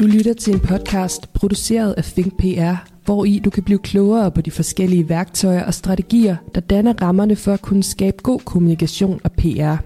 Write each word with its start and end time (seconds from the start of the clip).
Du 0.00 0.06
lytter 0.06 0.32
til 0.32 0.54
en 0.54 0.60
podcast 0.60 1.32
produceret 1.32 1.92
af 1.92 2.04
Think 2.04 2.36
PR, 2.38 2.74
hvor 3.04 3.24
i 3.24 3.38
du 3.38 3.50
kan 3.50 3.62
blive 3.62 3.78
klogere 3.78 4.30
på 4.30 4.40
de 4.40 4.50
forskellige 4.50 5.08
værktøjer 5.08 5.64
og 5.64 5.74
strategier, 5.74 6.36
der 6.54 6.60
danner 6.60 7.02
rammerne 7.02 7.36
for 7.36 7.52
at 7.52 7.62
kunne 7.62 7.82
skabe 7.82 8.16
god 8.22 8.40
kommunikation 8.40 9.20
og 9.24 9.32
PR. 9.32 9.76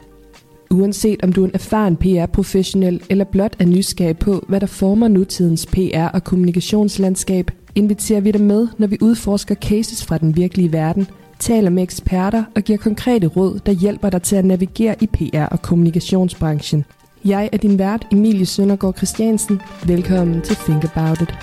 Uanset 0.71 1.23
om 1.23 1.32
du 1.32 1.43
er 1.43 1.48
en 1.48 1.55
erfaren 1.55 1.96
PR-professionel 1.96 3.03
eller 3.11 3.25
blot 3.25 3.57
er 3.59 3.66
nysgerrig 3.66 4.19
på, 4.19 4.45
hvad 4.48 4.61
der 4.61 4.66
former 4.66 5.09
nutidens 5.09 5.66
PR- 5.66 6.11
og 6.15 6.25
kommunikationslandskab, 6.25 7.51
inviterer 7.75 8.21
vi 8.21 8.31
dig 8.31 8.41
med, 8.41 8.69
når 8.79 8.87
vi 8.87 8.99
udforsker 9.01 9.55
cases 9.55 10.05
fra 10.05 10.19
den 10.19 10.37
virkelige 10.37 10.73
verden, 10.73 11.07
taler 11.39 11.71
med 11.71 11.83
eksperter 11.83 12.45
og 12.57 12.62
giver 12.62 12.79
konkrete 12.79 13.27
råd, 13.27 13.59
der 13.67 13.73
hjælper 13.73 14.11
dig 14.11 14.23
til 14.23 14.37
at 14.37 14.45
navigere 14.45 14.96
i 15.01 15.09
PR- 15.17 15.49
og 15.53 15.62
kommunikationsbranchen. 15.62 16.85
Jeg 17.27 17.48
er 17.52 17.56
din 17.56 17.79
vært, 17.79 18.06
Emilie 18.12 18.46
Søndergaard 18.46 18.96
Christiansen. 18.96 19.60
Velkommen 19.87 20.42
til 20.42 20.56
Think 20.56 20.84
About 20.84 21.20
It. 21.20 21.34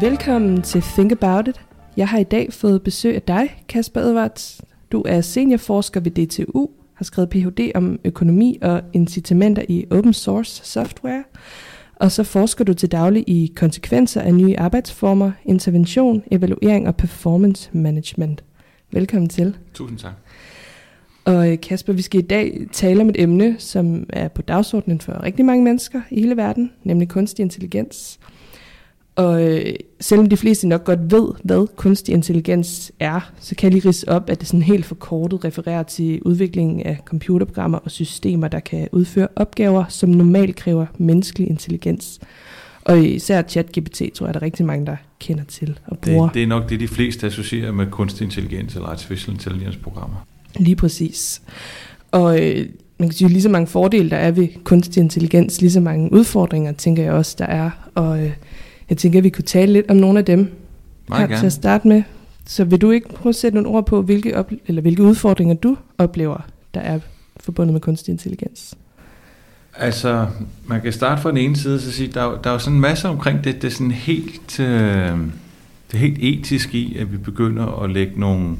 Velkommen 0.00 0.62
til 0.62 0.82
Think 0.82 1.12
About 1.12 1.48
It. 1.48 1.60
Jeg 1.96 2.08
har 2.08 2.18
i 2.18 2.24
dag 2.24 2.52
fået 2.52 2.82
besøg 2.82 3.14
af 3.14 3.22
dig, 3.22 3.62
Kasper 3.68 4.00
Edvards. 4.00 4.60
Du 4.92 5.02
er 5.06 5.20
seniorforsker 5.20 6.00
ved 6.00 6.10
DTU, 6.10 6.68
har 6.94 7.04
skrevet 7.04 7.30
Ph.D. 7.30 7.70
om 7.74 7.98
økonomi 8.04 8.58
og 8.62 8.82
incitamenter 8.92 9.62
i 9.68 9.86
open 9.90 10.12
source 10.12 10.64
software. 10.64 11.24
Og 11.96 12.12
så 12.12 12.24
forsker 12.24 12.64
du 12.64 12.74
til 12.74 12.92
daglig 12.92 13.24
i 13.26 13.52
konsekvenser 13.56 14.20
af 14.20 14.34
nye 14.34 14.58
arbejdsformer, 14.58 15.32
intervention, 15.44 16.22
evaluering 16.30 16.88
og 16.88 16.96
performance 16.96 17.70
management. 17.72 18.42
Velkommen 18.96 19.28
til. 19.28 19.56
Tusind 19.74 19.98
tak. 19.98 20.12
Og 21.24 21.52
øh, 21.52 21.60
Kasper, 21.60 21.92
vi 21.92 22.02
skal 22.02 22.20
i 22.20 22.26
dag 22.26 22.60
tale 22.72 23.00
om 23.00 23.08
et 23.08 23.20
emne, 23.20 23.56
som 23.58 24.06
er 24.08 24.28
på 24.28 24.42
dagsordenen 24.42 25.00
for 25.00 25.22
rigtig 25.22 25.44
mange 25.44 25.64
mennesker 25.64 26.00
i 26.10 26.20
hele 26.20 26.36
verden, 26.36 26.72
nemlig 26.84 27.08
kunstig 27.08 27.42
intelligens. 27.42 28.18
Og 29.16 29.42
øh, 29.42 29.74
selvom 30.00 30.28
de 30.28 30.36
fleste 30.36 30.68
nok 30.68 30.84
godt 30.84 31.12
ved, 31.12 31.28
hvad 31.44 31.66
kunstig 31.76 32.14
intelligens 32.14 32.92
er, 33.00 33.32
så 33.40 33.54
kan 33.54 33.66
jeg 33.66 33.72
lige 33.72 33.88
rise 33.88 34.08
op, 34.08 34.30
at 34.30 34.40
det 34.40 34.48
sådan 34.48 34.62
helt 34.62 34.84
forkortet 34.84 35.44
refererer 35.44 35.82
til 35.82 36.22
udviklingen 36.22 36.82
af 36.82 36.98
computerprogrammer 37.04 37.78
og 37.78 37.90
systemer, 37.90 38.48
der 38.48 38.60
kan 38.60 38.88
udføre 38.92 39.28
opgaver, 39.36 39.84
som 39.88 40.08
normalt 40.08 40.56
kræver 40.56 40.86
menneskelig 40.98 41.48
intelligens. 41.48 42.20
Og 42.86 43.04
især 43.04 43.42
ChatGPT 43.42 44.02
tror 44.14 44.26
jeg, 44.26 44.34
der 44.34 44.40
er 44.40 44.44
rigtig 44.44 44.66
mange, 44.66 44.86
der 44.86 44.96
kender 45.20 45.44
til 45.44 45.78
og 45.86 45.98
bruger. 45.98 46.26
Det, 46.26 46.34
det 46.34 46.42
er 46.42 46.46
nok 46.46 46.70
det, 46.70 46.80
de 46.80 46.88
fleste 46.88 47.26
associerer 47.26 47.72
med 47.72 47.86
kunstig 47.86 48.24
intelligens 48.24 48.74
eller 48.74 48.88
artificial 48.88 49.34
intelligence 49.34 49.78
programmer. 49.78 50.26
Lige 50.56 50.76
præcis. 50.76 51.42
Og 52.10 52.42
øh, 52.42 52.66
man 52.98 53.08
kan 53.08 53.12
sige, 53.16 53.28
lige 53.28 53.42
så 53.42 53.48
mange 53.48 53.66
fordele, 53.66 54.10
der 54.10 54.16
er 54.16 54.30
ved 54.30 54.48
kunstig 54.64 55.00
intelligens, 55.00 55.60
lige 55.60 55.70
så 55.70 55.80
mange 55.80 56.12
udfordringer, 56.12 56.72
tænker 56.72 57.02
jeg 57.02 57.12
også, 57.12 57.36
der 57.38 57.46
er. 57.46 57.70
Og 57.94 58.22
øh, 58.22 58.32
jeg 58.90 58.98
tænker, 58.98 59.18
at 59.18 59.24
vi 59.24 59.30
kunne 59.30 59.44
tale 59.44 59.72
lidt 59.72 59.90
om 59.90 59.96
nogle 59.96 60.18
af 60.18 60.24
dem 60.24 60.38
Meget 61.08 61.20
her 61.20 61.26
gerne. 61.26 61.40
til 61.40 61.46
at 61.46 61.52
starte 61.52 61.88
med. 61.88 62.02
Så 62.46 62.64
vil 62.64 62.80
du 62.80 62.90
ikke 62.90 63.08
prøve 63.08 63.30
at 63.30 63.36
sætte 63.36 63.56
nogle 63.56 63.68
ord 63.68 63.86
på, 63.86 64.02
hvilke, 64.02 64.36
op, 64.36 64.52
eller 64.66 64.82
hvilke 64.82 65.02
udfordringer 65.02 65.54
du 65.54 65.76
oplever, 65.98 66.46
der 66.74 66.80
er 66.80 66.98
forbundet 67.40 67.72
med 67.72 67.80
kunstig 67.80 68.12
intelligens? 68.12 68.74
Altså, 69.78 70.26
man 70.66 70.80
kan 70.80 70.92
starte 70.92 71.22
fra 71.22 71.30
den 71.30 71.38
ene 71.38 71.56
side 71.56 71.74
og 71.74 71.80
så 71.80 71.92
sige, 71.92 72.12
der, 72.14 72.40
der 72.44 72.50
er 72.50 72.54
jo 72.54 72.58
sådan 72.58 72.74
en 72.74 72.80
masse 72.80 73.08
omkring 73.08 73.44
det, 73.44 73.62
det 73.62 73.64
er 73.64 73.72
sådan 73.72 73.90
helt, 73.90 74.60
øh, 74.60 75.18
det 75.90 75.94
er 75.94 75.98
helt 75.98 76.18
etisk 76.20 76.74
i, 76.74 76.96
at 76.98 77.12
vi 77.12 77.16
begynder 77.16 77.82
at 77.82 77.90
lægge 77.90 78.20
nogle 78.20 78.56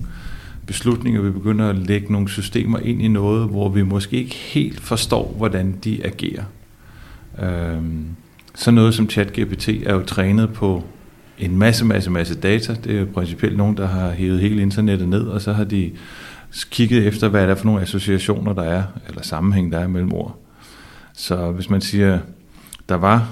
beslutninger, 0.66 1.20
vi 1.20 1.30
begynder 1.30 1.68
at 1.68 1.76
lægge 1.76 2.12
nogle 2.12 2.28
systemer 2.28 2.78
ind 2.78 3.02
i 3.02 3.08
noget, 3.08 3.48
hvor 3.48 3.68
vi 3.68 3.82
måske 3.82 4.16
ikke 4.16 4.34
helt 4.34 4.80
forstår, 4.80 5.34
hvordan 5.36 5.74
de 5.84 6.06
agerer. 6.06 6.44
Øh, 7.42 7.82
så 8.54 8.70
noget 8.70 8.94
som 8.94 9.10
ChatGPT 9.10 9.68
er 9.68 9.94
jo 9.94 10.02
trænet 10.02 10.52
på 10.52 10.84
en 11.38 11.58
masse, 11.58 11.84
masse, 11.84 12.10
masse 12.10 12.34
data. 12.34 12.76
Det 12.84 12.96
er 12.96 13.00
jo 13.00 13.06
principielt 13.14 13.56
nogen, 13.56 13.76
der 13.76 13.86
har 13.86 14.10
hævet 14.10 14.40
hele 14.40 14.62
internettet 14.62 15.08
ned, 15.08 15.22
og 15.22 15.40
så 15.40 15.52
har 15.52 15.64
de 15.64 15.90
kigget 16.70 17.06
efter, 17.06 17.28
hvad 17.28 17.42
er 17.42 17.46
der 17.46 17.54
for 17.54 17.64
nogle 17.64 17.82
associationer, 17.82 18.52
der 18.52 18.62
er, 18.62 18.82
eller 19.08 19.22
sammenhæng, 19.22 19.72
der 19.72 19.78
er 19.78 19.88
mellem 19.88 20.12
ord. 20.12 20.45
Så 21.16 21.50
hvis 21.50 21.70
man 21.70 21.80
siger, 21.80 22.18
der 22.88 22.94
var, 22.94 23.28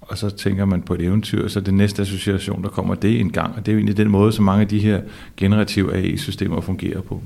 og 0.00 0.18
så 0.18 0.30
tænker 0.30 0.64
man 0.64 0.82
på 0.82 0.94
et 0.94 1.00
eventyr, 1.00 1.48
så 1.48 1.60
det 1.60 1.74
næste 1.74 2.02
association, 2.02 2.62
der 2.62 2.68
kommer, 2.68 2.94
det 2.94 3.16
er 3.16 3.20
en 3.20 3.32
gang. 3.32 3.54
Og 3.56 3.66
det 3.66 3.72
er 3.72 3.74
jo 3.74 3.78
egentlig 3.78 3.96
den 3.96 4.10
måde, 4.10 4.32
som 4.32 4.44
mange 4.44 4.62
af 4.62 4.68
de 4.68 4.78
her 4.78 5.00
generative 5.36 5.94
AI-systemer 5.94 6.60
fungerer 6.60 7.00
på. 7.00 7.22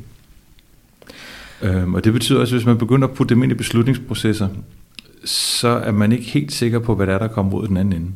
Øhm, 1.62 1.94
og 1.94 2.04
det 2.04 2.12
betyder 2.12 2.40
også, 2.40 2.54
at 2.54 2.60
hvis 2.60 2.66
man 2.66 2.78
begynder 2.78 3.08
at 3.08 3.14
putte 3.14 3.34
dem 3.34 3.42
ind 3.42 3.52
i 3.52 3.54
beslutningsprocesser, 3.54 4.48
så 5.24 5.68
er 5.68 5.92
man 5.92 6.12
ikke 6.12 6.24
helt 6.24 6.52
sikker 6.52 6.78
på, 6.78 6.94
hvad 6.94 7.06
der 7.06 7.14
er, 7.14 7.18
der 7.18 7.28
kommer 7.28 7.54
ud 7.54 7.62
af 7.62 7.68
den 7.68 7.76
anden 7.76 8.02
ende. 8.02 8.12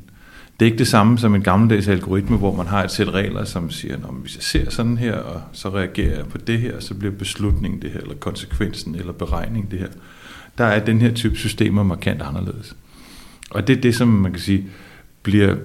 Det 0.60 0.66
er 0.66 0.70
ikke 0.70 0.78
det 0.78 0.88
samme 0.88 1.18
som 1.18 1.34
en 1.34 1.42
gammeldags 1.42 1.88
algoritme, 1.88 2.36
hvor 2.36 2.56
man 2.56 2.66
har 2.66 2.84
et 2.84 2.90
sæt 2.90 3.08
regler, 3.08 3.44
som 3.44 3.70
siger, 3.70 3.94
at 3.94 4.00
hvis 4.22 4.36
jeg 4.36 4.42
ser 4.42 4.70
sådan 4.70 4.98
her, 4.98 5.14
og 5.16 5.42
så 5.52 5.68
reagerer 5.68 6.16
jeg 6.16 6.26
på 6.26 6.38
det 6.38 6.58
her, 6.58 6.80
så 6.80 6.94
bliver 6.94 7.14
beslutningen 7.14 7.82
det 7.82 7.90
her, 7.90 8.00
eller 8.00 8.14
konsekvensen, 8.14 8.94
eller 8.94 9.12
beregningen 9.12 9.70
det 9.70 9.78
her. 9.78 9.88
Der 10.58 10.64
er 10.64 10.84
den 10.84 11.00
her 11.00 11.14
type 11.14 11.36
systemer 11.36 11.82
markant 11.82 12.22
anderledes. 12.22 12.76
Og 13.50 13.66
det 13.66 13.76
er 13.76 13.80
det, 13.80 13.94
som 13.94 14.08
man 14.08 14.32
kan 14.32 14.40
sige, 14.40 14.64
bliver 15.22 15.56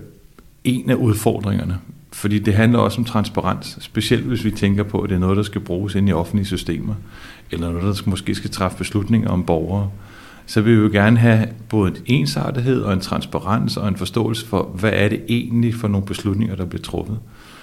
en 0.64 0.90
af 0.90 0.96
udfordringerne. 0.96 1.80
Fordi 2.14 2.40
det 2.40 2.54
handler 2.54 2.80
også 2.80 2.98
om 2.98 3.06
transparens, 3.06 3.78
specielt 3.82 4.24
hvis 4.24 4.46
vi 4.46 4.52
tænker 4.52 4.84
på, 4.84 5.00
at 5.00 5.10
det 5.10 5.16
er 5.16 5.20
noget, 5.20 5.38
der 5.38 5.44
skal 5.44 5.62
bruges 5.62 5.96
ind 5.96 6.10
i 6.10 6.12
offentlige 6.12 6.46
systemer, 6.46 6.94
eller 7.52 7.72
noget, 7.72 7.98
der 7.98 8.10
måske 8.10 8.36
skal 8.36 8.50
træffe 8.50 8.78
beslutninger 8.78 9.30
om 9.30 9.44
borgere. 9.44 9.90
Så 10.46 10.62
vil 10.62 10.78
vi 10.78 10.82
jo 10.82 10.90
gerne 10.92 11.18
have 11.18 11.48
både 11.70 11.92
en 11.92 11.98
ensartethed 12.06 12.82
og 12.82 12.94
en 12.94 13.00
transparens 13.00 13.78
og 13.78 13.88
en 13.88 13.96
forståelse 13.96 14.46
for, 14.46 14.64
hvad 14.64 14.92
er 14.94 15.10
det 15.10 15.22
egentlig 15.30 15.76
for 15.76 15.88
nogle 15.88 16.06
beslutninger, 16.06 16.56
der 16.56 16.66
bliver 16.66 16.82
truffet. 16.82 17.20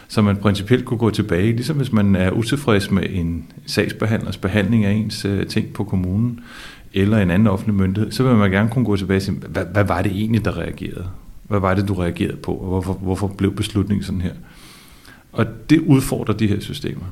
Så 0.09 0.23
man 0.23 0.37
principielt 0.37 0.85
kunne 0.85 0.99
gå 0.99 1.11
tilbage, 1.11 1.53
ligesom 1.53 1.77
hvis 1.77 1.93
man 1.93 2.17
er 2.17 2.31
utilfreds 2.31 2.91
med 2.91 3.03
en 3.11 3.45
sagsbehandlers 3.67 4.37
behandling 4.37 4.85
af 4.85 4.93
ens 4.93 5.25
øh, 5.25 5.47
ting 5.47 5.73
på 5.73 5.85
kommunen, 5.85 6.41
eller 6.95 7.19
en 7.19 7.31
anden 7.31 7.49
offentlig 7.49 7.75
myndighed, 7.75 8.13
så 8.13 8.23
vil 8.23 8.37
man 8.37 8.51
gerne 8.51 8.71
kunne 8.71 8.85
gå 8.85 8.97
tilbage 8.97 9.19
og 9.19 9.23
sige, 9.23 9.37
hvad, 9.49 9.65
hvad 9.73 9.85
var 9.85 10.03
det 10.03 10.13
egentlig, 10.13 10.45
der 10.45 10.59
reagerede? 10.59 11.07
Hvad 11.49 11.61
var 11.61 11.75
det, 11.75 11.89
du 11.89 11.95
reagerede 11.95 12.37
på, 12.37 12.53
og 12.53 12.69
hvorfor, 12.69 12.93
hvorfor 12.93 13.27
blev 13.27 13.55
beslutningen 13.55 14.05
sådan 14.05 14.21
her? 14.21 14.33
Og 15.33 15.47
det 15.71 15.81
udfordrer 15.81 16.35
de 16.35 16.47
her 16.47 16.61
systemer. 16.61 17.05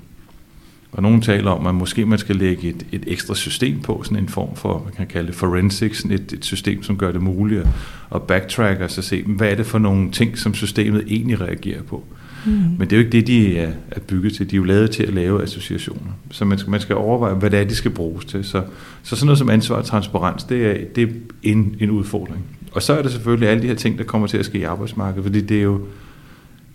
Og 0.92 1.02
nogen 1.02 1.20
taler 1.20 1.50
om, 1.50 1.66
at 1.66 1.74
måske 1.74 2.06
man 2.06 2.18
skal 2.18 2.36
lægge 2.36 2.68
et, 2.68 2.86
et 2.92 3.04
ekstra 3.06 3.34
system 3.34 3.80
på, 3.80 4.02
sådan 4.04 4.18
en 4.18 4.28
form 4.28 4.56
for, 4.56 4.82
man 4.84 4.92
kan 4.92 5.06
kalde 5.06 5.26
det 5.26 5.34
forensics, 5.34 6.02
sådan 6.02 6.14
et, 6.14 6.32
et 6.32 6.44
system, 6.44 6.82
som 6.82 6.96
gør 6.96 7.12
det 7.12 7.22
muligt 7.22 7.60
at, 7.60 7.68
at 8.14 8.22
backtrack 8.22 8.80
og 8.80 8.90
så 8.90 9.02
se, 9.02 9.22
hvad 9.22 9.50
er 9.50 9.54
det 9.54 9.66
for 9.66 9.78
nogle 9.78 10.10
ting, 10.10 10.38
som 10.38 10.54
systemet 10.54 11.04
egentlig 11.06 11.40
reagerer 11.40 11.82
på. 11.82 12.04
Mm. 12.46 12.52
Men 12.52 12.80
det 12.80 12.92
er 12.92 12.96
jo 12.96 13.04
ikke 13.04 13.12
det, 13.12 13.26
de 13.26 13.58
er, 13.58 13.72
er 13.90 14.00
bygget 14.00 14.34
til. 14.34 14.50
De 14.50 14.56
er 14.56 14.58
jo 14.58 14.64
lavet 14.64 14.90
til 14.90 15.02
at 15.02 15.14
lave 15.14 15.42
associationer. 15.42 16.12
Så 16.30 16.44
man 16.44 16.58
skal, 16.58 16.70
man 16.70 16.80
skal 16.80 16.96
overveje, 16.96 17.34
hvad 17.34 17.50
det 17.50 17.60
er, 17.60 17.64
de 17.64 17.74
skal 17.74 17.90
bruges 17.90 18.24
til. 18.24 18.44
Så, 18.44 18.62
så 19.02 19.16
sådan 19.16 19.26
noget 19.26 19.38
som 19.38 19.50
ansvar 19.50 19.76
og 19.76 19.84
transparens, 19.84 20.44
det 20.44 20.66
er, 20.66 20.76
det 20.94 21.02
er 21.04 21.08
en, 21.42 21.76
en 21.80 21.90
udfordring. 21.90 22.44
Og 22.72 22.82
så 22.82 22.92
er 22.98 23.02
det 23.02 23.12
selvfølgelig 23.12 23.48
alle 23.48 23.62
de 23.62 23.66
her 23.68 23.74
ting, 23.74 23.98
der 23.98 24.04
kommer 24.04 24.26
til 24.28 24.38
at 24.38 24.44
ske 24.46 24.58
i 24.58 24.62
arbejdsmarkedet, 24.62 25.24
fordi 25.24 25.40
det 25.40 25.58
er 25.58 25.62
jo 25.62 25.80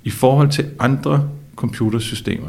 i 0.03 0.09
forhold 0.09 0.49
til 0.49 0.65
andre 0.79 1.29
computersystemer, 1.55 2.47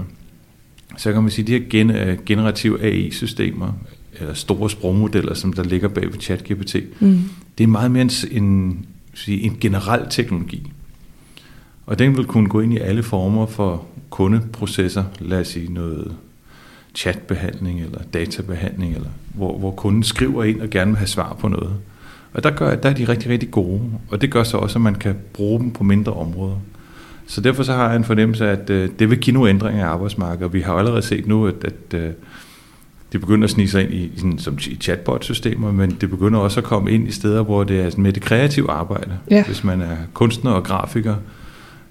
så 0.96 1.12
kan 1.12 1.22
man 1.22 1.30
sige, 1.30 1.42
at 1.42 1.46
de 1.46 1.52
her 1.52 1.70
gen, 1.70 1.90
øh, 1.90 2.18
generative 2.26 2.82
AI-systemer, 2.82 3.72
eller 4.20 4.34
store 4.34 4.70
sprogmodeller, 4.70 5.34
som 5.34 5.52
der 5.52 5.62
ligger 5.62 5.88
bag 5.88 6.04
ved 6.12 6.20
ChatGPT, 6.20 6.76
Mm. 7.00 7.18
det 7.58 7.64
er 7.64 7.68
meget 7.68 7.90
mere 7.90 8.02
en, 8.02 8.10
en, 8.30 8.86
en 9.28 9.56
generel 9.60 10.00
teknologi. 10.10 10.72
Og 11.86 11.98
den 11.98 12.16
vil 12.16 12.24
kunne 12.24 12.48
gå 12.48 12.60
ind 12.60 12.72
i 12.72 12.78
alle 12.78 13.02
former 13.02 13.46
for 13.46 13.84
kundeprocesser, 14.10 15.04
lad 15.20 15.40
os 15.40 15.48
sige 15.48 15.72
noget 15.72 16.14
chatbehandling 16.94 17.80
eller 17.80 17.98
databehandling, 18.14 18.94
eller 18.94 19.08
hvor, 19.34 19.58
hvor 19.58 19.70
kunden 19.70 20.02
skriver 20.02 20.44
ind 20.44 20.60
og 20.60 20.70
gerne 20.70 20.90
vil 20.90 20.98
have 20.98 21.06
svar 21.06 21.36
på 21.40 21.48
noget. 21.48 21.72
Og 22.34 22.44
der, 22.44 22.50
gør, 22.50 22.74
der 22.74 22.90
er 22.90 22.94
de 22.94 23.08
rigtig, 23.08 23.30
rigtig 23.30 23.50
gode, 23.50 23.80
og 24.10 24.20
det 24.20 24.30
gør 24.30 24.42
så 24.42 24.56
også, 24.56 24.78
at 24.78 24.82
man 24.82 24.94
kan 24.94 25.16
bruge 25.32 25.60
dem 25.60 25.70
på 25.70 25.84
mindre 25.84 26.12
områder. 26.12 26.56
Så 27.26 27.40
derfor 27.40 27.62
så 27.62 27.72
har 27.72 27.88
jeg 27.88 27.96
en 27.96 28.04
fornemmelse 28.04 28.48
af, 28.48 28.52
at 28.52 28.70
øh, 28.70 28.90
det 28.98 29.10
vil 29.10 29.18
give 29.18 29.34
nogle 29.34 29.50
ændringer 29.50 29.80
i 29.80 29.88
arbejdsmarkedet, 29.88 30.44
og 30.44 30.52
vi 30.52 30.60
har 30.60 30.74
allerede 30.74 31.02
set 31.02 31.26
nu, 31.26 31.46
at, 31.46 31.64
at 31.64 31.94
øh, 31.94 32.10
det 33.12 33.20
begynder 33.20 33.44
at 33.44 33.50
snige 33.50 33.68
sig 33.68 33.82
ind 33.82 33.92
i, 33.92 34.04
i 34.04 34.12
sådan, 34.16 34.38
som 34.38 34.58
i 34.70 34.76
chatbot-systemer, 34.80 35.72
men 35.72 35.96
det 36.00 36.10
begynder 36.10 36.38
også 36.38 36.60
at 36.60 36.64
komme 36.64 36.90
ind 36.90 37.08
i 37.08 37.10
steder, 37.12 37.42
hvor 37.42 37.64
det 37.64 37.80
er 37.80 37.90
sådan 37.90 38.02
med 38.02 38.12
det 38.12 38.22
kreative 38.22 38.70
arbejde. 38.70 39.18
Ja. 39.30 39.44
Hvis 39.44 39.64
man 39.64 39.80
er 39.80 39.96
kunstner 40.14 40.50
og 40.50 40.64
grafiker, 40.64 41.14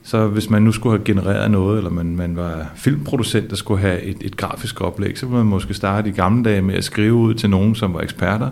så 0.03 0.27
hvis 0.27 0.49
man 0.49 0.61
nu 0.61 0.71
skulle 0.71 0.97
have 0.97 1.05
genereret 1.05 1.51
noget, 1.51 1.77
eller 1.77 1.91
man, 1.91 2.15
man 2.15 2.35
var 2.35 2.71
filmproducent, 2.75 3.49
der 3.49 3.55
skulle 3.55 3.81
have 3.81 4.01
et, 4.01 4.17
et 4.21 4.37
grafisk 4.37 4.81
oplæg, 4.81 5.17
så 5.17 5.25
ville 5.25 5.37
man 5.37 5.45
måske 5.45 5.73
starte 5.73 6.09
i 6.09 6.13
gamle 6.13 6.43
dage 6.43 6.61
med 6.61 6.75
at 6.75 6.83
skrive 6.83 7.13
ud 7.13 7.33
til 7.33 7.49
nogen, 7.49 7.75
som 7.75 7.93
var 7.93 8.01
eksperter, 8.01 8.49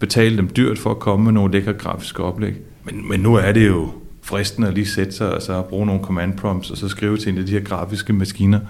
betale 0.00 0.36
dem 0.36 0.48
dyrt 0.56 0.78
for 0.78 0.90
at 0.90 0.98
komme 0.98 1.24
med 1.24 1.32
nogle 1.32 1.52
lækre 1.52 1.72
grafiske 1.72 2.22
oplæg. 2.22 2.54
Men, 2.84 3.08
men 3.08 3.20
nu 3.20 3.34
er 3.34 3.52
det 3.52 3.68
jo 3.68 3.88
fristende 4.22 4.68
at 4.68 4.74
lige 4.74 4.86
sætte 4.86 5.12
sig 5.12 5.34
og 5.34 5.42
så 5.42 5.62
bruge 5.62 5.86
nogle 5.86 6.02
command 6.02 6.36
prompts, 6.36 6.70
og 6.70 6.76
så 6.76 6.88
skrive 6.88 7.16
til 7.16 7.32
en 7.32 7.38
af 7.38 7.46
de 7.46 7.52
her 7.52 7.60
grafiske 7.60 8.12
maskiner, 8.12 8.60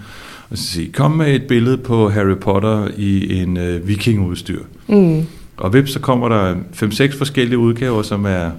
og 0.49 0.57
så 0.57 0.63
sige, 0.63 0.91
kom 0.91 1.11
med 1.11 1.35
et 1.35 1.43
billede 1.43 1.77
på 1.77 2.09
Harry 2.09 2.37
Potter 2.37 2.87
i 2.97 3.41
en 3.41 3.57
øh, 3.57 3.87
vikingudstyr. 3.87 4.59
Mm. 4.87 5.25
Og 5.57 5.73
vips, 5.73 5.91
så 5.91 5.99
kommer 5.99 6.29
der 6.29 6.55
5-6 6.55 7.17
forskellige 7.17 7.57
udgaver, 7.57 8.01
som 8.01 8.25
er 8.25 8.51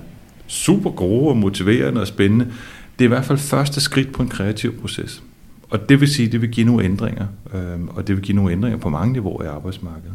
super 0.47 0.91
gode 0.91 1.29
og 1.29 1.37
motiverende 1.37 2.01
og 2.01 2.07
spændende. 2.07 2.47
Det 3.01 3.07
er 3.07 3.09
i 3.09 3.15
hvert 3.15 3.25
fald 3.25 3.39
første 3.39 3.81
skridt 3.81 4.13
på 4.13 4.23
en 4.23 4.29
kreativ 4.29 4.81
proces. 4.81 5.23
Og 5.71 5.89
det 5.89 6.01
vil 6.01 6.09
sige, 6.09 6.27
at 6.27 6.33
det 6.33 6.41
vil 6.41 6.51
give 6.51 6.67
nogle 6.67 6.85
ændringer, 6.85 7.27
øh, 7.55 7.81
og 7.89 8.07
det 8.07 8.17
vil 8.17 8.25
give 8.25 8.37
nogle 8.37 8.53
ændringer 8.53 8.79
på 8.79 8.89
mange 8.89 9.13
niveauer 9.13 9.43
i 9.43 9.47
arbejdsmarkedet. 9.47 10.13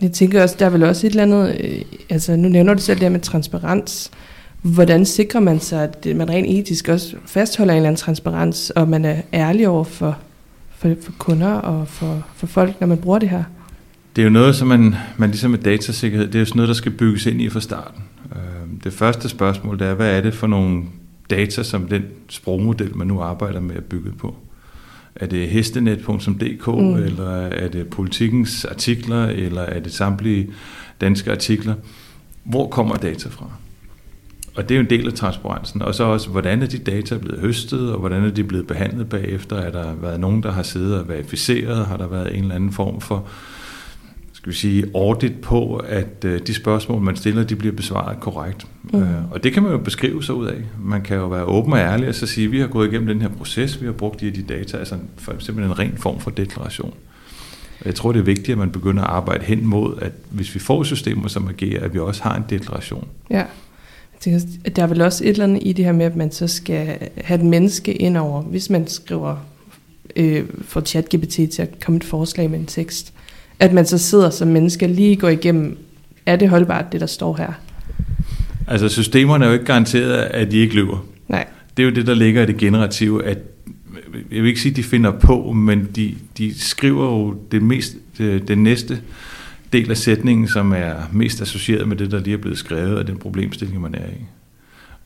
Jeg 0.00 0.12
tænker 0.12 0.42
også, 0.42 0.56
der 0.58 0.66
er 0.66 0.70
vel 0.70 0.82
også 0.82 1.06
et 1.06 1.10
eller 1.10 1.22
andet, 1.22 1.56
øh, 1.60 1.82
altså 2.10 2.36
nu 2.36 2.48
nævner 2.48 2.74
du 2.74 2.80
selv 2.80 2.98
det 2.98 3.02
her 3.02 3.10
med 3.10 3.20
transparens. 3.20 4.10
Hvordan 4.62 5.06
sikrer 5.06 5.40
man 5.40 5.60
sig, 5.60 5.82
at 5.82 6.16
man 6.16 6.28
rent 6.28 6.46
etisk 6.50 6.88
også 6.88 7.16
fastholder 7.26 7.72
en 7.72 7.76
eller 7.76 7.88
anden 7.88 8.00
transparens, 8.00 8.70
og 8.70 8.88
man 8.88 9.04
er 9.04 9.16
ærlig 9.32 9.68
over 9.68 9.84
for, 9.84 10.18
for, 10.76 10.94
for 11.02 11.12
kunder 11.18 11.52
og 11.52 11.88
for, 11.88 12.26
for 12.36 12.46
folk, 12.46 12.80
når 12.80 12.86
man 12.86 12.98
bruger 12.98 13.18
det 13.18 13.28
her? 13.28 13.44
Det 14.16 14.22
er 14.22 14.26
jo 14.26 14.30
noget, 14.30 14.56
som 14.56 14.68
man, 14.68 14.94
man 15.16 15.30
ligesom 15.30 15.50
med 15.50 15.58
datasikkerhed, 15.58 16.26
det 16.26 16.34
er 16.34 16.38
jo 16.38 16.44
sådan 16.44 16.56
noget, 16.56 16.68
der 16.68 16.74
skal 16.74 16.92
bygges 16.92 17.26
ind 17.26 17.40
i 17.40 17.48
fra 17.48 17.60
starten. 17.60 18.02
Øh, 18.32 18.84
det 18.84 18.92
første 18.92 19.28
spørgsmål, 19.28 19.78
det 19.78 19.86
er, 19.86 19.94
hvad 19.94 20.16
er 20.16 20.20
det 20.20 20.34
for 20.34 20.46
nogle 20.46 20.82
data, 21.30 21.62
som 21.62 21.88
den 21.88 22.04
sprogmodel, 22.28 22.96
man 22.96 23.06
nu 23.06 23.20
arbejder 23.20 23.60
med, 23.60 23.76
at 23.76 23.84
bygge 23.84 24.12
på? 24.18 24.36
Er 25.16 25.26
det 25.26 25.48
hestenet.dk, 25.48 26.68
mm. 26.68 26.94
eller 26.94 27.30
er 27.30 27.68
det 27.68 27.88
politikens 27.88 28.64
artikler, 28.64 29.26
eller 29.26 29.62
er 29.62 29.80
det 29.80 29.92
samtlige 29.92 30.50
danske 31.00 31.30
artikler? 31.32 31.74
Hvor 32.44 32.68
kommer 32.68 32.96
data 32.96 33.28
fra? 33.28 33.50
Og 34.56 34.62
det 34.62 34.70
er 34.70 34.78
jo 34.78 34.82
en 34.82 34.90
del 34.90 35.06
af 35.06 35.12
transparensen. 35.12 35.82
Og 35.82 35.94
så 35.94 36.04
også, 36.04 36.30
hvordan 36.30 36.62
er 36.62 36.66
de 36.66 36.78
data 36.78 37.18
blevet 37.18 37.40
høstet, 37.40 37.92
og 37.92 38.00
hvordan 38.00 38.24
er 38.24 38.30
de 38.30 38.44
blevet 38.44 38.66
behandlet 38.66 39.08
bagefter? 39.08 39.56
Er 39.56 39.70
der 39.70 39.94
været 39.94 40.20
nogen, 40.20 40.42
der 40.42 40.52
har 40.52 40.62
siddet 40.62 41.00
og 41.00 41.08
verificeret? 41.08 41.86
Har 41.86 41.96
der 41.96 42.06
været 42.06 42.36
en 42.36 42.42
eller 42.42 42.54
anden 42.54 42.72
form 42.72 43.00
for 43.00 43.16
øh, 43.16 43.63
skal 44.44 44.52
vi 44.52 44.56
sige, 44.56 44.84
audit 44.94 45.40
på, 45.40 45.76
at 45.76 46.24
øh, 46.24 46.40
de 46.46 46.54
spørgsmål, 46.54 47.02
man 47.02 47.16
stiller, 47.16 47.44
de 47.44 47.56
bliver 47.56 47.74
besvaret 47.74 48.20
korrekt. 48.20 48.66
Mm. 48.92 49.02
Øh, 49.02 49.32
og 49.32 49.44
det 49.44 49.52
kan 49.52 49.62
man 49.62 49.72
jo 49.72 49.78
beskrive 49.78 50.24
sig 50.24 50.34
ud 50.34 50.46
af. 50.46 50.56
Man 50.80 51.02
kan 51.02 51.16
jo 51.16 51.26
være 51.26 51.44
åben 51.44 51.72
og 51.72 51.78
ærlig 51.78 52.08
og 52.08 52.14
så 52.14 52.26
sige, 52.26 52.44
at 52.44 52.52
vi 52.52 52.60
har 52.60 52.66
gået 52.66 52.88
igennem 52.88 53.06
den 53.06 53.20
her 53.20 53.28
proces, 53.28 53.80
vi 53.80 53.86
har 53.86 53.92
brugt 53.92 54.20
de 54.20 54.24
her 54.24 54.32
de 54.32 54.42
data, 54.42 54.76
altså 54.76 54.96
for 55.16 55.32
eksempel 55.32 55.64
en 55.64 55.78
ren 55.78 55.92
form 55.96 56.20
for 56.20 56.30
deklaration. 56.30 56.94
Jeg 57.84 57.94
tror, 57.94 58.12
det 58.12 58.18
er 58.18 58.24
vigtigt, 58.24 58.48
at 58.48 58.58
man 58.58 58.70
begynder 58.70 59.02
at 59.02 59.10
arbejde 59.10 59.44
hen 59.44 59.66
mod, 59.66 59.98
at 60.02 60.12
hvis 60.30 60.54
vi 60.54 60.60
får 60.60 60.82
systemer, 60.82 61.28
som 61.28 61.48
agerer, 61.48 61.84
at 61.84 61.94
vi 61.94 61.98
også 61.98 62.22
har 62.22 62.36
en 62.36 62.44
deklaration. 62.50 63.08
Ja. 63.30 63.44
Der 64.76 64.82
er 64.82 64.86
vel 64.86 65.00
også 65.00 65.24
et 65.24 65.30
eller 65.30 65.44
andet 65.44 65.62
i 65.62 65.72
det 65.72 65.84
her 65.84 65.92
med, 65.92 66.06
at 66.06 66.16
man 66.16 66.32
så 66.32 66.48
skal 66.48 66.98
have 67.24 67.40
et 67.40 67.46
menneske 67.46 67.94
ind 67.94 68.16
over, 68.16 68.42
hvis 68.42 68.70
man 68.70 68.86
skriver 68.86 69.36
øh, 70.16 70.44
for 70.62 70.80
ChatGPT 70.80 71.34
til 71.34 71.62
at 71.62 71.80
komme 71.84 71.96
et 71.96 72.04
forslag 72.04 72.50
med 72.50 72.58
en 72.58 72.66
tekst, 72.66 73.14
at 73.60 73.72
man 73.72 73.86
så 73.86 73.98
sidder 73.98 74.30
som 74.30 74.48
menneske 74.48 74.86
lige 74.86 75.16
går 75.16 75.28
igennem, 75.28 75.78
er 76.26 76.36
det 76.36 76.48
holdbart, 76.48 76.92
det 76.92 77.00
der 77.00 77.06
står 77.06 77.36
her? 77.36 77.52
Altså 78.66 78.88
systemerne 78.88 79.44
er 79.44 79.48
jo 79.48 79.54
ikke 79.54 79.64
garanteret, 79.64 80.12
at 80.12 80.50
de 80.50 80.56
ikke 80.56 80.74
løber. 80.74 81.04
Nej. 81.28 81.46
Det 81.76 81.82
er 81.82 81.86
jo 81.86 81.94
det, 81.94 82.06
der 82.06 82.14
ligger 82.14 82.42
i 82.42 82.46
det 82.46 82.56
generative, 82.56 83.24
at 83.24 83.38
jeg 84.30 84.42
vil 84.42 84.48
ikke 84.48 84.60
sige, 84.60 84.70
at 84.70 84.76
de 84.76 84.82
finder 84.82 85.10
på, 85.10 85.52
men 85.52 85.88
de, 85.96 86.14
de 86.38 86.60
skriver 86.60 87.04
jo 87.04 87.36
det, 87.52 87.62
mest, 87.62 87.96
det, 88.18 88.48
det 88.48 88.58
næste 88.58 89.00
del 89.72 89.90
af 89.90 89.96
sætningen, 89.96 90.48
som 90.48 90.72
er 90.72 90.94
mest 91.12 91.42
associeret 91.42 91.88
med 91.88 91.96
det, 91.96 92.10
der 92.10 92.20
lige 92.20 92.34
er 92.34 92.38
blevet 92.38 92.58
skrevet, 92.58 92.98
og 92.98 93.06
den 93.06 93.16
problemstilling, 93.16 93.80
man 93.80 93.94
er 93.94 94.06
i. 94.06 94.24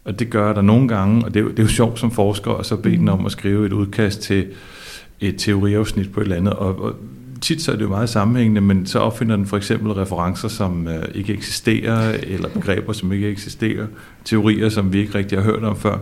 Og 0.05 0.19
det 0.19 0.31
gør 0.31 0.53
der 0.53 0.63
nogle 0.63 0.89
gange, 0.89 1.25
og 1.25 1.35
det 1.35 1.41
er 1.41 1.45
jo, 1.45 1.51
det 1.51 1.59
er 1.59 1.63
jo 1.63 1.69
sjovt 1.69 1.99
som 1.99 2.11
forsker, 2.11 2.51
og 2.51 2.67
så 2.67 2.77
bede 2.77 2.97
mm. 2.97 3.09
om 3.09 3.27
at 3.27 3.33
skrive 3.33 3.67
et 3.67 3.73
udkast 3.73 4.21
til 4.21 4.47
et 5.21 5.35
teoriafsnit 5.39 6.13
på 6.13 6.21
et 6.21 6.25
eller 6.25 6.37
andet, 6.37 6.53
og, 6.53 6.83
og 6.83 6.95
tit 7.41 7.63
så 7.63 7.73
er 7.73 7.77
det 7.77 7.83
jo 7.83 7.89
meget 7.89 8.09
sammenhængende, 8.09 8.61
men 8.61 8.87
så 8.87 8.99
opfinder 8.99 9.37
den 9.37 9.47
for 9.47 9.57
eksempel 9.57 9.93
referencer, 9.93 10.49
som 10.49 10.89
øh, 10.89 11.05
ikke 11.15 11.33
eksisterer, 11.33 12.19
eller 12.23 12.49
begreber, 12.49 12.93
som 12.93 13.13
ikke 13.13 13.29
eksisterer, 13.29 13.87
teorier, 14.25 14.69
som 14.69 14.93
vi 14.93 14.99
ikke 14.99 15.15
rigtig 15.15 15.39
har 15.39 15.45
hørt 15.45 15.65
om 15.65 15.77
før. 15.77 15.99